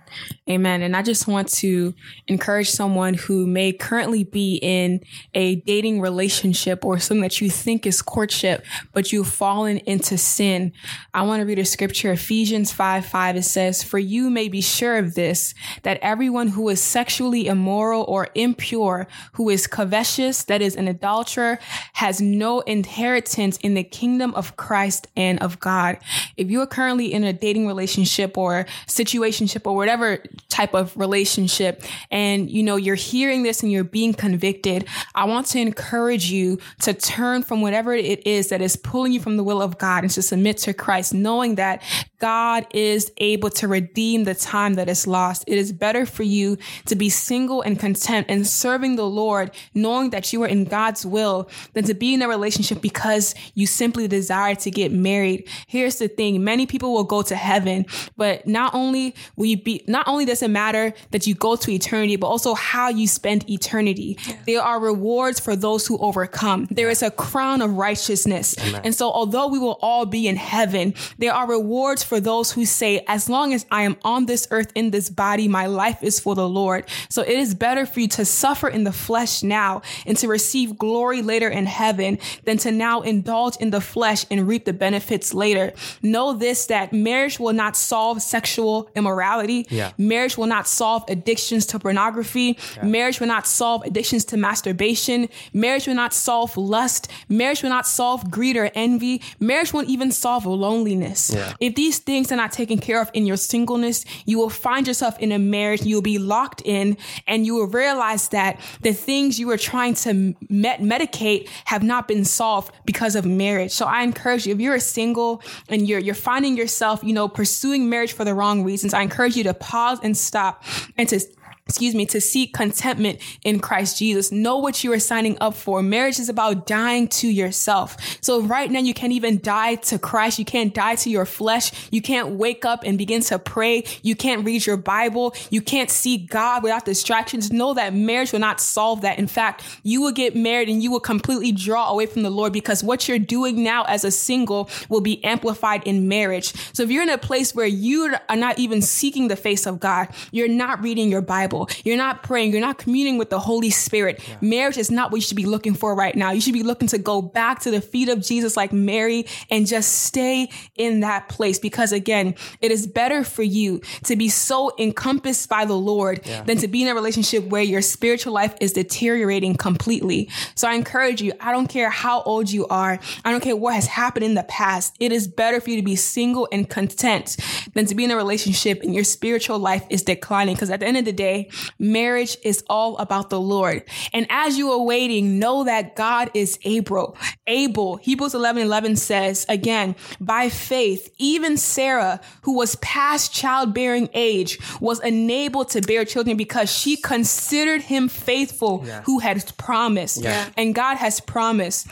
[0.49, 0.83] Amen.
[0.83, 1.93] And I just want to
[2.29, 5.01] encourage someone who may currently be in
[5.35, 10.73] a dating relationship or something that you think is courtship, but you've fallen into sin.
[11.13, 13.37] I want to read a scripture, Ephesians 5 5.
[13.37, 15.53] It says, For you may be sure of this,
[15.83, 21.59] that everyone who is sexually immoral or impure, who is covetous, that is an adulterer,
[21.95, 25.99] has no inheritance in the kingdom of Christ and of God.
[26.37, 30.97] If you are currently in a dating relationship or situationship or whatever, whatever type of
[30.97, 36.31] relationship and you know you're hearing this and you're being convicted i want to encourage
[36.31, 39.77] you to turn from whatever it is that is pulling you from the will of
[39.79, 41.83] god and to submit to christ knowing that
[42.19, 45.45] god is able to redeem the time that is lost.
[45.47, 50.11] It is better for you to be single and content and serving the lord knowing
[50.11, 54.09] that you are in god's will than to be in a relationship because you simply
[54.09, 55.49] desire to get married.
[55.67, 56.43] Here's the thing.
[56.43, 57.87] Many people will go to heaven
[58.17, 61.71] but not only will you be not only does it matter that you go to
[61.71, 64.19] eternity, but also how you spend eternity.
[64.47, 66.67] There are rewards for those who overcome.
[66.71, 68.57] There is a crown of righteousness.
[68.59, 68.81] Amen.
[68.85, 72.65] And so, although we will all be in heaven, there are rewards for those who
[72.65, 76.21] say, as long as I am on this earth in this body, my life is
[76.21, 76.89] for the Lord.
[77.09, 80.79] So it is better for you to suffer in the flesh now and to receive
[80.79, 85.35] glory later in heaven than to now indulge in the flesh and reap the benefits
[85.35, 85.73] later.
[86.03, 89.67] Know this, that marriage will not solve sexual immorality.
[89.77, 89.93] Yeah.
[89.99, 92.59] Marriage will not solve addictions to pornography.
[92.77, 92.85] Yeah.
[92.85, 95.29] Marriage will not solve addictions to masturbation.
[95.53, 97.11] Marriage will not solve lust.
[97.29, 99.23] Marriage will not solve greed or envy.
[99.41, 101.31] Marriage won't even solve loneliness.
[101.33, 101.55] Yeah.
[101.61, 105.19] If these things are not taken care of in your singleness, you will find yourself
[105.19, 105.83] in a marriage.
[105.83, 106.97] You will be locked in
[107.27, 112.09] and you will realize that the things you were trying to med- medicate have not
[112.09, 113.73] been solved because of marriage.
[113.73, 117.29] So I encourage you, if you're a single and you're, you're finding yourself, you know,
[117.29, 120.63] pursuing marriage for the wrong reasons, I encourage you to pause and stop
[120.97, 121.19] and to
[121.67, 124.31] excuse me, to seek contentment in Christ Jesus.
[124.31, 125.83] Know what you are signing up for.
[125.83, 127.97] Marriage is about dying to yourself.
[128.21, 130.39] So right now you can't even die to Christ.
[130.39, 131.73] You can't die to your flesh.
[131.91, 133.83] You can't wake up and begin to pray.
[134.03, 135.35] You can't read your Bible.
[135.51, 137.51] You can't see God without distractions.
[137.51, 139.19] Know that marriage will not solve that.
[139.19, 142.53] In fact, you will get married and you will completely draw away from the Lord
[142.53, 146.55] because what you're doing now as a single will be amplified in marriage.
[146.73, 149.81] So if you're in a place where you are not even seeking the face of
[149.81, 151.83] God, you're not reading your Bible, Bible.
[151.85, 152.53] You're not praying.
[152.53, 154.23] You're not communing with the Holy Spirit.
[154.29, 154.37] Yeah.
[154.41, 156.31] Marriage is not what you should be looking for right now.
[156.31, 159.67] You should be looking to go back to the feet of Jesus like Mary and
[159.67, 164.73] just stay in that place because again, it is better for you to be so
[164.79, 166.43] encompassed by the Lord yeah.
[166.43, 170.31] than to be in a relationship where your spiritual life is deteriorating completely.
[170.55, 172.99] So I encourage you, I don't care how old you are.
[173.25, 174.95] I don't care what has happened in the past.
[175.01, 177.37] It is better for you to be single and content
[177.75, 180.55] than to be in a relationship and your spiritual life is declining.
[180.55, 181.46] Because at the end of the day,
[181.79, 183.85] marriage is all about the Lord.
[184.13, 187.17] And as you are waiting, know that God is able.
[187.47, 187.97] Able.
[187.97, 195.01] Hebrews 11, 11 says again, by faith, even Sarah, who was past childbearing age, was
[195.01, 199.03] enabled to bear children because she considered him faithful yeah.
[199.03, 200.23] who had promised.
[200.23, 200.49] Yeah.
[200.57, 201.89] And God has promised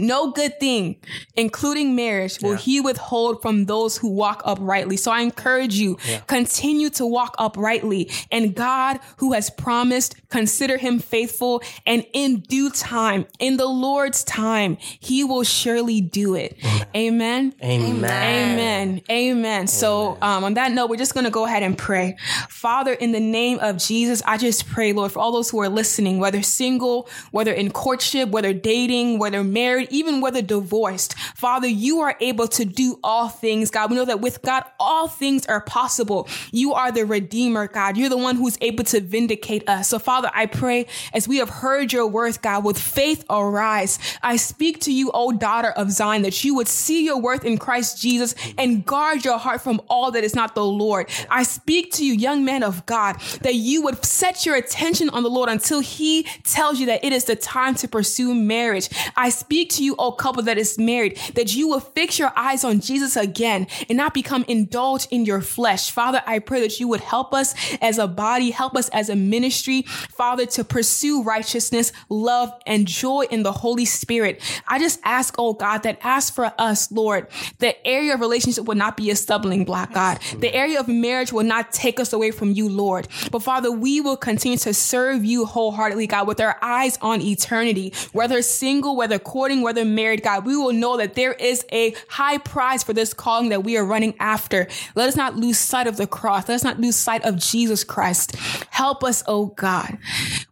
[0.00, 0.96] No good thing,
[1.36, 2.58] including marriage, will yeah.
[2.58, 4.96] he withhold from those who walk uprightly.
[4.96, 6.20] So I encourage you, yeah.
[6.20, 8.10] continue to walk uprightly.
[8.32, 11.62] And God, who has promised, consider him faithful.
[11.86, 16.56] And in due time, in the Lord's time, he will surely do it.
[16.96, 17.54] Amen.
[17.62, 18.04] Amen.
[18.04, 19.02] Amen.
[19.10, 19.66] Amen.
[19.66, 22.16] So um, on that note, we're just going to go ahead and pray.
[22.48, 25.68] Father, in the name of Jesus, I just pray, Lord, for all those who are
[25.68, 31.18] listening, whether single, whether in courtship, whether dating, whether married, even whether divorced.
[31.18, 33.90] Father, you are able to do all things, God.
[33.90, 36.28] We know that with God, all things are possible.
[36.52, 37.96] You are the Redeemer, God.
[37.96, 39.88] You're the one who's able to vindicate us.
[39.88, 43.98] So, Father, I pray as we have heard your worth, God, with faith arise.
[44.22, 47.58] I speak to you, O daughter of Zion, that you would see your worth in
[47.58, 51.08] Christ Jesus and guard your heart from all that is not the Lord.
[51.30, 55.22] I speak to you, young man of God, that you would set your attention on
[55.22, 58.88] the Lord until he tells you that it is the time to pursue marriage.
[59.16, 62.64] I speak to you, O couple that is married, that you will fix your eyes
[62.64, 65.90] on Jesus again and not become indulged in your flesh.
[65.90, 69.16] Father, I pray that you would help us as a body, help us as a
[69.16, 74.40] ministry, Father, to pursue righteousness, love, and joy in the Holy Spirit.
[74.66, 78.74] I just ask, oh God, that ask for us, Lord, the area of relationship will
[78.74, 80.18] not be a stumbling block, God.
[80.38, 83.08] The area of marriage will not take us away from you, Lord.
[83.30, 87.92] But Father, we will continue to serve you wholeheartedly, God, with our eyes on eternity,
[88.12, 90.46] whether single, whether courting, whether married, God.
[90.46, 93.84] We will know that there is a high prize for this calling that we are
[93.84, 94.66] running after.
[94.94, 96.48] Let us not lose sight of the cross.
[96.48, 98.36] Let us not lose sight of Jesus Christ.
[98.70, 99.98] Help us, oh God.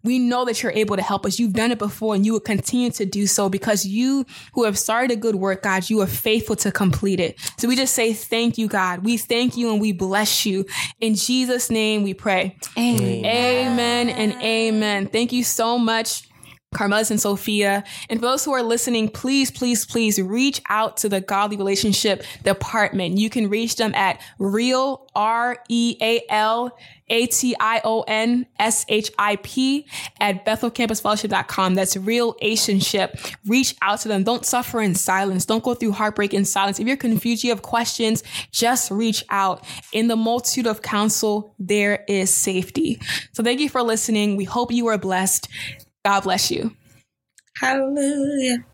[0.03, 1.39] We know that you're able to help us.
[1.39, 4.79] You've done it before and you will continue to do so because you who have
[4.79, 7.39] started a good work, God, you are faithful to complete it.
[7.59, 9.05] So we just say thank you, God.
[9.05, 10.67] We thank you and we bless you.
[11.01, 12.57] In Jesus' name we pray.
[12.77, 13.25] Amen.
[13.25, 15.07] Amen and amen.
[15.09, 16.28] Thank you so much.
[16.75, 17.83] Carmelis and Sophia.
[18.11, 22.23] And for those who are listening, please, please, please reach out to the Godly Relationship
[22.43, 23.17] Department.
[23.17, 26.79] You can reach them at real, R-E-A-L,
[27.09, 27.47] a-T-I-O-N-S-H-I-P
[30.21, 31.75] at BethelCampusFellowship.com.
[31.75, 33.19] That's real relationship.
[33.47, 34.25] Reach out to them.
[34.25, 35.47] Don't suffer in silence.
[35.47, 36.79] Don't go through heartbreak in silence.
[36.79, 39.65] If you're confused, you have questions, just reach out.
[39.93, 43.01] In the multitude of counsel, there is safety.
[43.33, 44.37] So thank you for listening.
[44.37, 45.49] We hope you are blessed.
[46.05, 46.75] God bless you.
[47.57, 48.65] Hallelujah.